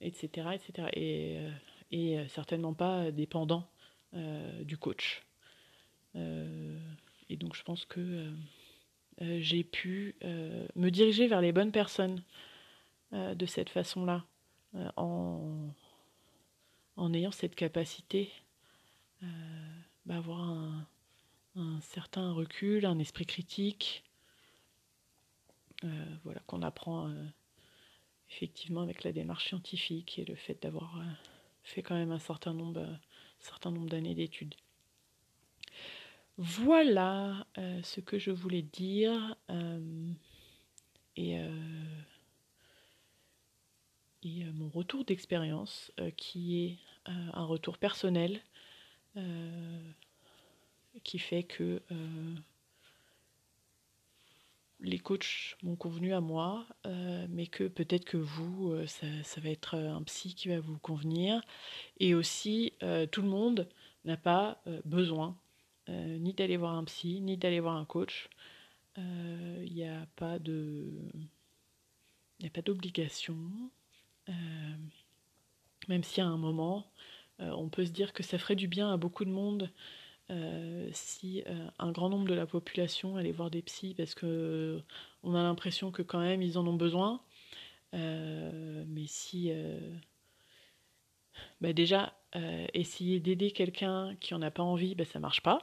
etc. 0.00 0.48
etc. 0.54 0.88
et, 0.92 1.36
euh, 1.38 1.50
euh, 1.94 2.28
certainement 2.28 2.74
pas 2.74 3.10
dépendant 3.10 3.68
du 4.60 4.76
coach. 4.76 5.22
et 6.14 7.36
donc 7.38 7.56
je 7.56 7.62
pense 7.62 7.86
que 7.86 8.30
j'ai 9.18 9.64
pu 9.64 10.16
me 10.22 10.90
diriger 10.90 11.28
vers 11.28 11.40
les 11.40 11.50
bonnes 11.50 11.72
personnes 11.72 12.22
de 13.12 13.46
cette 13.46 13.70
façon-là, 13.70 14.22
en, 16.96 17.12
ayant 17.14 17.32
cette 17.32 17.54
capacité 17.54 18.30
d'avoir 20.06 20.40
un, 20.40 20.86
un 21.56 21.80
certain 21.80 22.32
recul, 22.32 22.86
un 22.86 22.98
esprit 22.98 23.26
critique, 23.26 24.04
euh, 25.84 26.16
voilà, 26.24 26.40
qu'on 26.46 26.62
apprend 26.62 27.08
euh, 27.08 27.26
effectivement 28.30 28.82
avec 28.82 29.04
la 29.04 29.12
démarche 29.12 29.48
scientifique 29.48 30.18
et 30.18 30.24
le 30.24 30.34
fait 30.34 30.62
d'avoir 30.62 30.98
euh, 30.98 31.04
fait 31.64 31.82
quand 31.82 31.94
même 31.94 32.12
un 32.12 32.18
certain 32.18 32.54
nombre, 32.54 32.86
certain 33.40 33.70
nombre 33.70 33.88
d'années 33.88 34.14
d'études. 34.14 34.54
Voilà 36.38 37.46
ce 37.56 38.00
que 38.00 38.18
je 38.18 38.30
voulais 38.30 38.62
dire. 38.62 39.36
et, 41.16 41.38
et 44.22 44.44
mon 44.54 44.68
retour 44.68 45.04
d'expérience, 45.04 45.92
qui 46.16 46.64
est 46.64 46.78
un 47.06 47.44
retour 47.44 47.78
personnel, 47.78 48.40
qui 51.02 51.18
fait 51.18 51.42
que 51.42 51.82
les 54.82 54.98
coachs 54.98 55.56
m'ont 55.62 55.76
convenu 55.76 56.12
à 56.12 56.20
moi, 56.20 56.66
euh, 56.86 57.26
mais 57.30 57.46
que 57.46 57.64
peut-être 57.68 58.04
que 58.04 58.16
vous, 58.16 58.72
euh, 58.72 58.86
ça, 58.86 59.40
va 59.40 59.48
être 59.48 59.76
euh, 59.76 59.94
un 59.94 60.02
psy 60.02 60.34
qui 60.34 60.48
va 60.48 60.60
vous 60.60 60.78
convenir. 60.78 61.40
Et 62.00 62.14
aussi, 62.14 62.72
tout 63.10 63.22
le 63.22 63.28
monde 63.28 63.68
n'a 64.04 64.16
pas 64.16 64.62
besoin 64.84 65.36
ni 65.88 66.32
d'aller 66.32 66.56
voir 66.56 66.74
un 66.74 66.84
psy, 66.84 67.20
ni 67.20 67.36
d'aller 67.36 67.60
voir 67.60 67.76
un 67.76 67.84
coach. 67.84 68.28
Il 68.96 69.72
n'y 69.72 69.86
a 69.86 70.06
pas 70.16 70.38
de. 70.38 70.84
Il 72.40 72.46
a 72.46 72.50
pas 72.50 72.62
d'obligation. 72.62 73.36
Même 75.88 76.04
si 76.04 76.20
à 76.20 76.26
un 76.26 76.36
moment, 76.36 76.86
on 77.38 77.68
peut 77.68 77.84
se 77.84 77.90
dire 77.90 78.12
que 78.12 78.22
ça 78.22 78.38
ferait 78.38 78.56
du 78.56 78.68
bien 78.68 78.92
à 78.92 78.96
beaucoup 78.96 79.24
de 79.24 79.30
monde 79.30 79.70
si 80.92 81.42
un 81.78 81.92
grand 81.92 82.08
nombre 82.08 82.28
de 82.28 82.34
la 82.34 82.46
population 82.46 83.16
allait 83.16 83.32
voir 83.32 83.50
des 83.50 83.62
psys 83.62 83.94
parce 83.94 84.14
que 84.14 84.82
on 85.22 85.34
a 85.34 85.42
l'impression 85.42 85.90
que 85.90 86.02
quand 86.02 86.20
même 86.20 86.42
ils 86.42 86.56
en 86.56 86.66
ont 86.66 86.76
besoin. 86.76 87.20
mais 87.92 89.06
si 89.06 89.50
bah 91.60 91.72
déjà, 91.72 92.12
euh, 92.36 92.66
essayer 92.74 93.20
d'aider 93.20 93.50
quelqu'un 93.50 94.16
qui 94.20 94.34
en 94.34 94.42
a 94.42 94.50
pas 94.50 94.62
envie, 94.62 94.94
bah, 94.94 95.04
ça 95.04 95.18
marche 95.18 95.42
pas. 95.42 95.60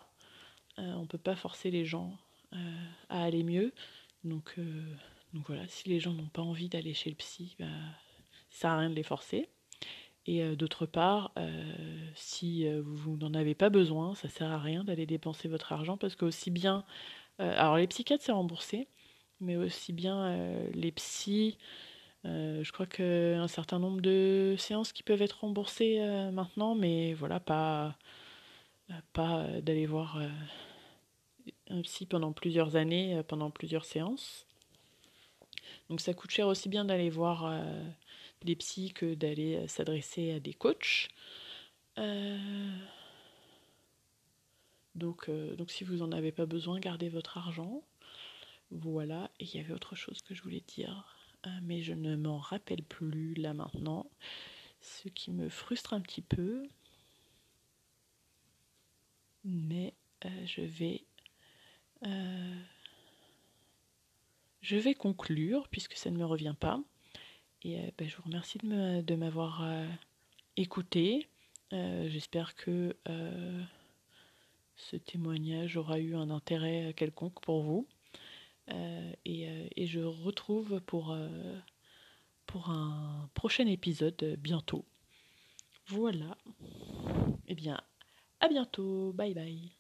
Euh, 0.78 0.94
on 0.94 1.06
peut 1.06 1.18
pas 1.18 1.36
forcer 1.36 1.72
les 1.72 1.86
gens 1.86 2.18
euh, 2.54 2.86
à 3.10 3.24
aller 3.24 3.44
mieux. 3.44 3.74
Donc, 4.24 4.60
donc 5.34 5.48
voilà, 5.48 5.68
si 5.68 5.90
les 5.90 6.00
gens 6.00 6.14
n'ont 6.14 6.28
pas 6.28 6.42
envie 6.42 6.70
d'aller 6.70 6.94
chez 6.94 7.10
le 7.10 7.16
psy, 7.16 7.56
bah, 7.60 7.68
ça 8.50 8.62
sert 8.62 8.72
à 8.72 8.78
rien 8.80 8.90
de 8.90 8.96
les 8.96 9.04
forcer. 9.04 9.50
Et 10.26 10.56
d'autre 10.56 10.86
part, 10.86 11.34
si 12.14 12.68
vous 12.82 13.18
n'en 13.18 13.34
avez 13.34 13.56
pas 13.56 13.70
besoin, 13.70 14.14
ça 14.14 14.30
sert 14.30 14.52
à 14.52 14.60
rien 14.60 14.84
d'aller 14.84 15.08
dépenser 15.08 15.48
votre 15.48 15.74
argent 15.74 15.98
parce 15.98 16.16
que 16.16 16.26
aussi 16.26 16.52
bien, 16.52 16.84
alors 17.40 17.78
les 17.78 17.88
psychiatres 17.88 18.24
c'est 18.24 18.32
remboursé, 18.32 18.88
mais 19.40 19.56
aussi 19.56 19.92
bien 19.92 20.38
les 20.74 20.92
psys, 20.92 21.58
euh, 22.26 22.64
je 22.64 22.72
crois 22.72 22.86
qu'un 22.86 23.48
certain 23.48 23.80
nombre 23.80 24.02
de 24.02 24.56
séances 24.58 24.92
qui 24.92 25.04
peuvent 25.04 25.22
être 25.22 25.40
remboursées 25.42 26.00
euh, 26.02 26.32
maintenant, 26.32 26.76
mais 26.76 27.14
voilà, 27.14 27.40
pas, 27.40 27.96
euh, 28.90 28.94
pas 29.14 29.46
d'aller 29.62 29.86
voir 29.86 30.22
un 31.70 31.82
psy 31.82 32.06
pendant 32.06 32.34
plusieurs 32.34 32.76
années, 32.76 33.22
pendant 33.28 33.52
plusieurs 33.52 33.86
séances. 33.86 34.46
Donc 35.90 36.02
ça 36.02 36.14
coûte 36.14 36.32
cher 36.32 36.48
aussi 36.48 36.70
bien 36.70 36.86
d'aller 36.86 37.10
voir 37.10 37.52
des 38.44 38.56
psys 38.56 38.94
que 38.94 39.14
d'aller 39.14 39.68
s'adresser 39.68 40.32
à 40.34 40.40
des 40.40 40.54
coachs. 40.54 41.10
donc, 44.96 45.30
donc 45.30 45.72
si 45.72 45.84
vous 45.84 45.98
n'en 45.98 46.12
avez 46.12 46.32
pas 46.32 46.46
besoin, 46.46 46.80
gardez 46.80 47.10
votre 47.10 47.38
argent. 47.38 47.84
Voilà, 48.72 49.32
et 49.40 49.46
il 49.46 49.56
y 49.56 49.60
avait 49.60 49.74
autre 49.74 49.96
chose 49.96 50.22
que 50.22 50.34
je 50.36 50.44
voulais 50.44 50.64
dire. 50.68 51.16
Mais 51.64 51.82
je 51.82 51.94
ne 51.94 52.16
m'en 52.16 52.38
rappelle 52.38 52.84
plus 52.84 53.34
là 53.36 53.54
maintenant, 53.54 54.10
ce 54.82 55.10
qui 55.10 55.32
me 55.32 55.50
frustre 55.50 55.94
un 55.94 56.02
petit 56.02 56.22
peu. 56.22 56.68
Mais 59.44 59.94
euh, 60.26 60.46
je 60.46 60.62
vais 60.62 61.04
euh, 62.06 62.62
je 64.62 64.76
vais 64.78 64.94
conclure 64.94 65.68
puisque 65.70 65.94
ça 65.96 66.12
ne 66.12 66.18
me 66.18 66.26
revient 66.26 66.56
pas. 66.60 66.82
Et 67.64 67.80
euh, 67.80 67.92
ben, 67.98 68.08
je 68.08 68.16
vous 68.16 68.24
remercie 68.24 68.58
de 68.60 69.16
m'avoir 69.16 69.64
écouté. 70.58 71.28
J'espère 71.72 72.56
que 72.56 72.96
ce 74.76 74.96
témoignage 74.96 75.78
aura 75.78 76.00
eu 76.00 76.16
un 76.16 76.30
intérêt 76.30 76.94
quelconque 76.96 77.40
pour 77.42 77.62
vous. 77.62 77.88
Euh, 78.72 79.12
euh, 79.28 79.68
et, 79.76 79.88
je 79.88 80.00
retrouve 80.00 80.80
pour, 80.82 81.12
euh, 81.12 81.56
pour 82.46 82.70
un 82.70 83.30
prochain 83.34 83.68
épisode 83.68 84.38
bientôt. 84.40 84.86
Voilà. 85.88 86.38
Eh 87.48 87.56
bien, 87.56 87.80
à 88.40 88.48
bientôt. 88.48 89.12
Bye 89.14 89.34
bye. 89.34 89.72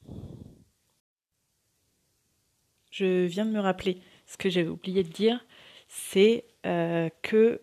Je 2.91 3.25
viens 3.25 3.45
de 3.45 3.51
me 3.51 3.59
rappeler 3.59 4.01
ce 4.25 4.37
que 4.37 4.49
j'avais 4.49 4.69
oublié 4.69 5.03
de 5.03 5.09
dire, 5.09 5.45
c'est 5.87 6.45
que 6.63 7.61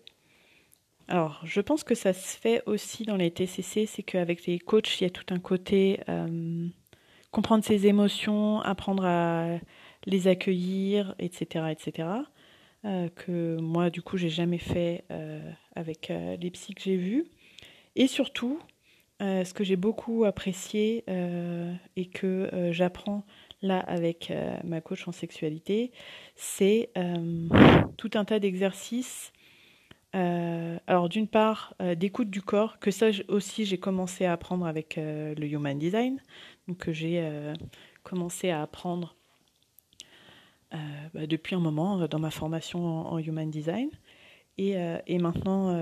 alors, 1.08 1.40
je 1.44 1.60
pense 1.60 1.84
que 1.84 1.94
ça 1.94 2.12
se 2.12 2.36
fait 2.36 2.62
aussi 2.66 3.04
dans 3.04 3.16
les 3.16 3.30
TCC, 3.30 3.86
c'est 3.86 4.02
qu'avec 4.02 4.44
les 4.46 4.58
coachs, 4.58 5.00
il 5.00 5.04
y 5.04 5.06
a 5.06 5.10
tout 5.10 5.32
un 5.32 5.38
côté 5.38 6.00
comprendre 7.30 7.62
ses 7.62 7.86
émotions, 7.86 8.60
apprendre 8.62 9.04
à 9.04 9.58
les 10.06 10.26
accueillir, 10.26 11.14
etc., 11.18 11.66
etc. 11.70 12.08
Euh, 12.86 13.08
que 13.08 13.56
moi, 13.60 13.90
du 13.90 14.00
coup, 14.00 14.16
j'ai 14.16 14.28
jamais 14.28 14.58
fait 14.58 15.04
euh, 15.10 15.40
avec 15.74 16.10
euh, 16.10 16.36
les 16.36 16.50
psys 16.50 16.74
que 16.74 16.82
j'ai 16.82 16.96
vus. 16.96 17.26
Et 17.96 18.06
surtout, 18.06 18.58
ce 19.20 19.52
que 19.54 19.64
j'ai 19.64 19.76
beaucoup 19.76 20.24
apprécié 20.26 21.02
et 21.96 22.06
que 22.06 22.68
j'apprends 22.70 23.24
là 23.62 23.78
avec 23.78 24.30
ma 24.62 24.82
coach 24.82 25.08
en 25.08 25.12
sexualité, 25.12 25.90
c'est 26.34 26.90
tout 27.96 28.10
un 28.12 28.26
tas 28.26 28.38
d'exercices. 28.38 29.32
Alors 30.16 31.08
d'une 31.08 31.28
part, 31.28 31.74
d'écoute 31.96 32.30
du 32.30 32.42
corps, 32.42 32.78
que 32.78 32.90
ça 32.90 33.08
aussi 33.28 33.64
j'ai 33.64 33.78
commencé 33.78 34.24
à 34.24 34.32
apprendre 34.32 34.66
avec 34.66 34.96
le 34.96 35.44
Human 35.46 35.78
Design, 35.78 36.20
donc 36.68 36.78
que 36.78 36.92
j'ai 36.92 37.22
commencé 38.02 38.50
à 38.50 38.62
apprendre 38.62 39.16
euh, 40.74 40.76
bah, 41.14 41.26
depuis 41.26 41.54
un 41.54 41.60
moment 41.60 42.00
euh, 42.00 42.08
dans 42.08 42.18
ma 42.18 42.30
formation 42.30 43.08
en, 43.08 43.18
Human 43.18 43.50
Design. 43.50 43.88
Et, 44.58 44.76
euh, 44.76 44.98
maintenant 45.08 45.76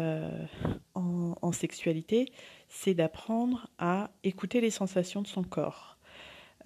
en, 0.95 1.53
sexualité, 1.53 2.33
c'est 2.69 2.95
d'apprendre 2.95 3.69
à 3.79 4.11
écouter 4.25 4.61
les 4.61 4.71
sensations 4.71 5.23
de 5.23 5.29
son 5.29 5.45
corps. 5.45 5.97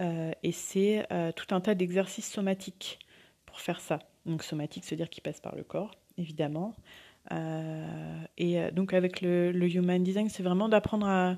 et 0.00 0.52
c'est 0.52 1.06
tout 1.36 1.54
un 1.54 1.60
tas 1.60 1.74
d'exercices 1.74 2.30
somatiques 2.30 2.98
pour 3.44 3.60
faire 3.60 3.80
ça. 3.80 3.98
Donc 4.24 4.42
somatique, 4.42 4.86
se 4.86 4.94
dire 4.94 5.10
qu'il 5.10 5.22
passe 5.22 5.40
par 5.40 5.54
le 5.54 5.64
corps, 5.64 5.96
évidemment. 6.16 6.74
Et 7.30 8.70
donc 8.72 8.94
avec 8.94 9.20
le, 9.20 9.52
Human 9.52 10.02
Design, 10.02 10.28
c'est 10.28 10.42
vraiment 10.42 10.68
d'apprendre 10.68 11.06
à 11.06 11.36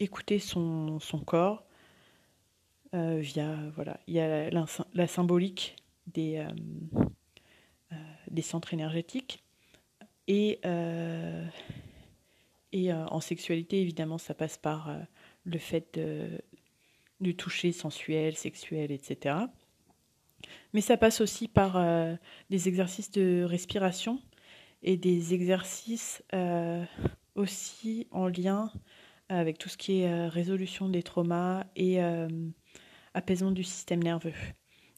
écouter 0.00 0.38
son, 0.38 0.98
son 1.00 1.20
corps 1.20 1.64
via, 2.92 3.56
voilà, 3.74 4.00
il 4.06 4.14
y 4.14 4.20
a 4.20 4.50
la, 4.50 5.06
symbolique 5.06 5.76
des, 6.12 6.36
euh, 6.38 6.48
euh, 7.92 7.96
des 8.30 8.42
centres 8.42 8.74
énergétiques. 8.74 9.42
Et, 10.26 10.60
euh, 10.66 11.46
et 12.72 12.92
en 12.92 13.20
sexualité, 13.20 13.80
évidemment, 13.80 14.18
ça 14.18 14.34
passe 14.34 14.58
par 14.58 14.94
le 15.44 15.58
fait 15.58 15.98
de, 15.98 17.32
toucher 17.32 17.72
sensuel, 17.72 18.36
sexuel, 18.36 18.90
etc. 18.92 19.36
Mais 20.74 20.82
ça 20.82 20.98
passe 20.98 21.22
aussi 21.22 21.48
par 21.48 21.82
des 22.50 22.68
exercices 22.68 23.10
de 23.10 23.42
respiration 23.42 24.20
et 24.82 24.96
des 24.96 25.34
exercices 25.34 26.22
aussi 27.34 28.06
en 28.10 28.26
lien 28.28 28.70
avec 29.28 29.58
tout 29.58 29.68
ce 29.68 29.76
qui 29.76 30.00
est 30.00 30.28
résolution 30.28 30.88
des 30.88 31.02
traumas 31.02 31.64
et 31.76 32.00
apaisement 33.14 33.50
du 33.50 33.64
système 33.64 34.02
nerveux. 34.02 34.32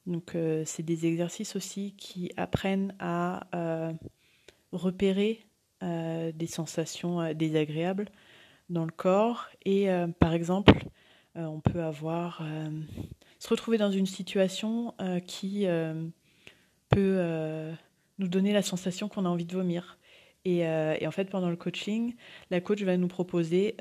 Donc 0.06 0.34
euh, 0.34 0.62
c'est 0.66 0.82
des 0.82 1.06
exercices 1.06 1.56
aussi 1.56 1.94
qui 1.96 2.32
apprennent 2.36 2.94
à 2.98 3.46
euh, 3.54 3.92
repérer 4.72 5.46
euh, 5.82 6.32
des 6.32 6.46
sensations 6.46 7.32
désagréables 7.34 8.08
dans 8.68 8.84
le 8.84 8.92
corps. 8.92 9.48
Et 9.64 9.88
par 10.20 10.32
exemple, 10.32 10.72
on 11.34 11.60
peut 11.60 11.82
avoir 11.82 12.40
se 13.38 13.48
retrouver 13.48 13.78
dans 13.78 13.90
une 13.90 14.06
situation 14.06 14.94
qui 15.26 15.66
peut 16.88 17.72
nous 18.20 18.28
donner 18.28 18.52
la 18.52 18.62
sensation 18.62 19.08
qu'on 19.08 19.24
a 19.24 19.28
envie 19.28 19.46
de 19.46 19.56
vomir. 19.56 19.98
Et, 20.44 20.66
en 20.66 21.10
fait, 21.10 21.26
pendant 21.26 21.50
le 21.50 21.56
coaching, 21.56 22.14
la 22.50 22.60
coach 22.60 22.82
va 22.82 22.96
nous 22.96 23.08
proposer 23.08 23.76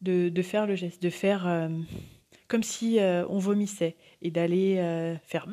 de, 0.00 0.42
faire 0.42 0.66
le 0.66 0.74
geste, 0.76 1.02
de 1.02 1.10
faire 1.10 1.68
comme 2.48 2.62
si 2.62 2.98
euh, 2.98 3.26
on 3.28 3.38
vomissait 3.38 3.96
et 4.22 4.30
d'aller 4.30 4.78
euh, 4.78 5.16
faire 5.18 5.46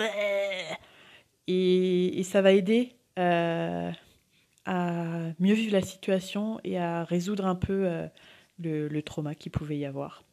et, 1.48 2.24
ça 2.24 2.42
va 2.42 2.54
aider 2.54 2.94
euh, 3.20 3.92
à 4.66 5.34
mieux 5.40 5.54
vivre 5.54 5.74
la 5.74 5.82
situation 5.82 6.60
et 6.64 6.80
à 6.80 7.04
résoudre 7.04 7.46
un 7.46 7.56
peu 7.56 7.88
le, 8.58 8.88
le, 8.88 9.02
trauma 9.04 9.36
qu'il 9.36 9.52
pouvait 9.52 9.78
y 9.78 9.86
avoir. 9.86 10.24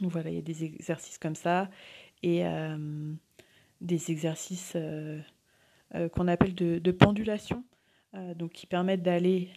Donc 0.00 0.12
voilà, 0.12 0.30
il 0.30 0.36
y 0.36 0.38
a 0.38 0.42
des 0.42 0.64
exercices 0.64 1.18
comme 1.18 1.34
ça 1.34 1.68
et 2.22 2.42
des 3.82 4.10
exercices 4.10 4.76
qu'on 6.12 6.28
appelle 6.28 6.54
de, 6.54 6.90
pendulation, 6.92 7.64
donc 8.36 8.52
qui 8.52 8.66
permettent 8.66 9.02
d'aller 9.02 9.50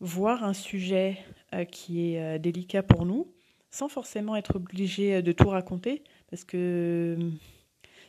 voir 0.00 0.44
un 0.44 0.54
sujet 0.54 1.18
qui 1.70 2.14
est 2.14 2.38
délicat 2.38 2.82
pour 2.82 3.04
nous 3.04 3.34
sans 3.74 3.88
forcément 3.88 4.36
être 4.36 4.54
obligé 4.54 5.16
euh, 5.16 5.22
de 5.22 5.32
tout 5.32 5.48
raconter, 5.48 6.04
parce 6.30 6.44
que 6.44 7.16
euh, 7.18 7.30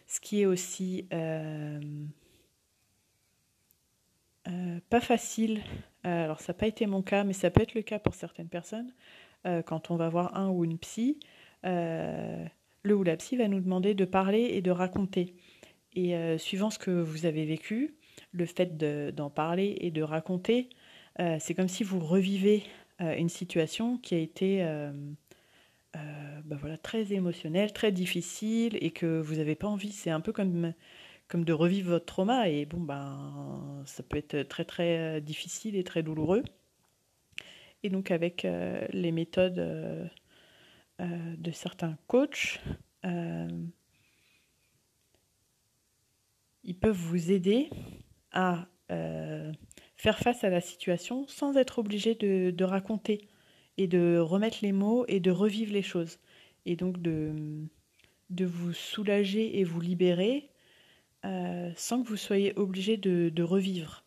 ce 0.05 0.19
qui 0.19 0.41
est 0.41 0.45
aussi 0.45 1.07
euh, 1.11 1.81
pas 4.91 5.01
facile, 5.01 5.61
alors 6.03 6.39
ça 6.39 6.53
n'a 6.53 6.59
pas 6.59 6.67
été 6.67 6.85
mon 6.85 7.01
cas, 7.01 7.23
mais 7.23 7.33
ça 7.33 7.49
peut 7.49 7.63
être 7.63 7.73
le 7.73 7.81
cas 7.81 7.97
pour 7.97 8.13
certaines 8.13 8.47
personnes, 8.47 8.93
quand 9.65 9.89
on 9.91 9.95
va 9.95 10.09
voir 10.09 10.37
un 10.37 10.49
ou 10.49 10.63
une 10.63 10.77
psy, 10.77 11.19
le 12.85 12.95
ou 12.95 13.03
la 13.03 13.17
psy 13.17 13.35
va 13.35 13.47
nous 13.47 13.59
demander 13.59 13.93
de 13.93 14.05
parler 14.05 14.49
et 14.53 14.61
de 14.61 14.71
raconter. 14.71 15.35
Et 15.93 16.13
suivant 16.37 16.69
ce 16.69 16.77
que 16.77 16.91
vous 16.91 17.25
avez 17.25 17.45
vécu, 17.45 17.95
le 18.33 18.45
fait 18.45 18.77
d'en 19.15 19.29
parler 19.29 19.77
et 19.79 19.91
de 19.91 20.01
raconter, 20.01 20.69
c'est 21.39 21.53
comme 21.53 21.69
si 21.69 21.85
vous 21.85 21.99
revivez 21.99 22.63
une 22.99 23.29
situation 23.29 23.97
qui 23.97 24.13
a 24.13 24.17
été 24.17 24.57
ben 25.93 26.57
voilà, 26.57 26.77
très 26.77 27.13
émotionnelle, 27.13 27.71
très 27.71 27.93
difficile 27.93 28.77
et 28.81 28.91
que 28.91 29.21
vous 29.21 29.35
n'avez 29.35 29.55
pas 29.55 29.67
envie. 29.67 29.93
C'est 29.93 30.09
un 30.09 30.19
peu 30.19 30.33
comme 30.33 30.73
comme 31.27 31.43
de 31.43 31.53
revivre 31.53 31.91
votre 31.91 32.05
trauma. 32.05 32.49
Et 32.49 32.65
bon, 32.65 32.79
ben, 32.79 33.83
ça 33.85 34.03
peut 34.03 34.17
être 34.17 34.43
très 34.43 34.65
très 34.65 35.17
euh, 35.17 35.19
difficile 35.19 35.75
et 35.75 35.83
très 35.83 36.03
douloureux. 36.03 36.43
Et 37.83 37.89
donc 37.89 38.11
avec 38.11 38.45
euh, 38.45 38.85
les 38.91 39.11
méthodes 39.11 39.59
euh, 41.01 41.35
de 41.37 41.51
certains 41.51 41.97
coachs, 42.07 42.59
ils 46.63 46.79
peuvent 46.79 46.95
vous 46.95 47.31
aider 47.31 47.69
à 48.31 48.67
faire 49.95 50.19
face 50.19 50.43
à 50.43 50.49
la 50.49 50.61
situation 50.61 51.27
sans 51.27 51.57
être 51.57 51.79
obligé 51.79 52.15
de, 52.15 52.63
raconter 52.63 53.27
et 53.77 53.87
de 53.87 54.17
remettre 54.17 54.57
les 54.61 54.71
mots 54.71 55.05
et 55.07 55.19
de 55.19 55.31
revivre 55.31 55.73
les 55.73 55.81
choses. 55.81 56.19
Et 56.65 56.75
donc 56.75 57.01
de, 57.01 57.67
vous 58.29 58.73
soulager 58.73 59.59
et 59.59 59.63
vous 59.63 59.81
libérer 59.81 60.49
euh, 61.25 61.71
sans 61.75 62.03
que 62.03 62.07
vous 62.07 62.17
soyez 62.17 62.53
obligé 62.55 62.97
de, 62.97 63.43
revivre 63.43 64.03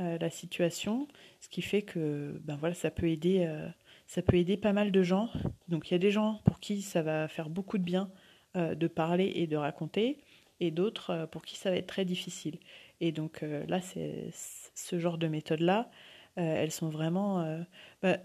euh, 0.00 0.16
la 0.18 0.30
situation, 0.30 1.06
ce 1.40 1.48
qui 1.48 1.60
fait 1.60 1.82
que 1.82 2.40
ben 2.44 2.56
voilà, 2.56 2.74
ça 2.74 2.90
peut 2.90 3.08
aider, 3.08 3.44
euh, 3.46 3.68
ça 4.12 4.22
peut 4.22 4.36
aider 4.36 4.56
pas 4.56 4.72
mal 4.72 4.92
de 4.92 5.02
gens. 5.02 5.30
Donc 5.68 5.90
il 5.90 5.94
y 5.94 5.96
a 5.96 5.98
des 5.98 6.10
gens 6.10 6.40
pour 6.44 6.60
qui 6.60 6.82
ça 6.82 7.02
va 7.02 7.28
faire 7.28 7.48
beaucoup 7.48 7.78
de 7.78 7.84
bien 7.84 8.10
de 8.54 8.86
parler 8.86 9.32
et 9.34 9.46
de 9.46 9.56
raconter, 9.56 10.18
et 10.60 10.70
d'autres 10.70 11.26
pour 11.32 11.42
qui 11.42 11.56
ça 11.56 11.70
va 11.70 11.76
être 11.76 11.86
très 11.86 12.04
difficile. 12.04 12.58
Et 13.00 13.12
donc 13.12 13.42
là, 13.42 13.80
c'est 13.80 14.28
ce 14.74 14.98
genre 14.98 15.16
de 15.16 15.26
méthodes-là, 15.26 15.90
elles 16.36 16.70
sont 16.70 16.90
vraiment. 16.90 17.64
Ben, 18.02 18.18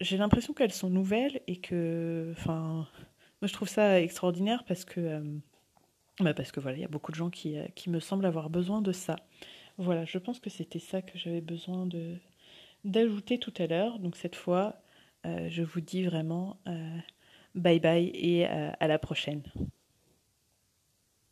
j'ai 0.00 0.16
l'impression 0.18 0.52
qu'elles 0.52 0.72
sont 0.72 0.90
nouvelles 0.90 1.40
et 1.46 1.56
que, 1.56 2.32
enfin, 2.32 2.86
moi 3.40 3.48
je 3.48 3.52
trouve 3.54 3.68
ça 3.68 4.00
extraordinaire 4.00 4.64
parce 4.66 4.84
que 4.84 5.22
bah, 6.20 6.34
parce 6.34 6.52
que 6.52 6.60
voilà, 6.60 6.76
il 6.76 6.80
y 6.80 6.84
a 6.84 6.88
beaucoup 6.88 7.10
de 7.10 7.16
gens 7.16 7.30
qui, 7.30 7.56
euh, 7.58 7.66
qui 7.74 7.90
me 7.90 8.00
semblent 8.00 8.26
avoir 8.26 8.50
besoin 8.50 8.82
de 8.82 8.92
ça. 8.92 9.16
Voilà, 9.78 10.04
je 10.04 10.18
pense 10.18 10.40
que 10.40 10.50
c'était 10.50 10.78
ça 10.78 11.02
que 11.02 11.16
j'avais 11.18 11.40
besoin 11.40 11.88
d'ajouter 12.84 13.38
tout 13.38 13.54
à 13.58 13.66
l'heure. 13.66 13.98
Donc 13.98 14.16
cette 14.16 14.36
fois, 14.36 14.76
euh, 14.76 14.81
je 15.24 15.62
vous 15.62 15.80
dis 15.80 16.04
vraiment 16.04 16.58
euh, 16.68 16.98
bye 17.54 17.80
bye 17.80 18.10
et 18.14 18.46
à 18.46 18.86
la 18.86 18.98
prochaine. 18.98 19.42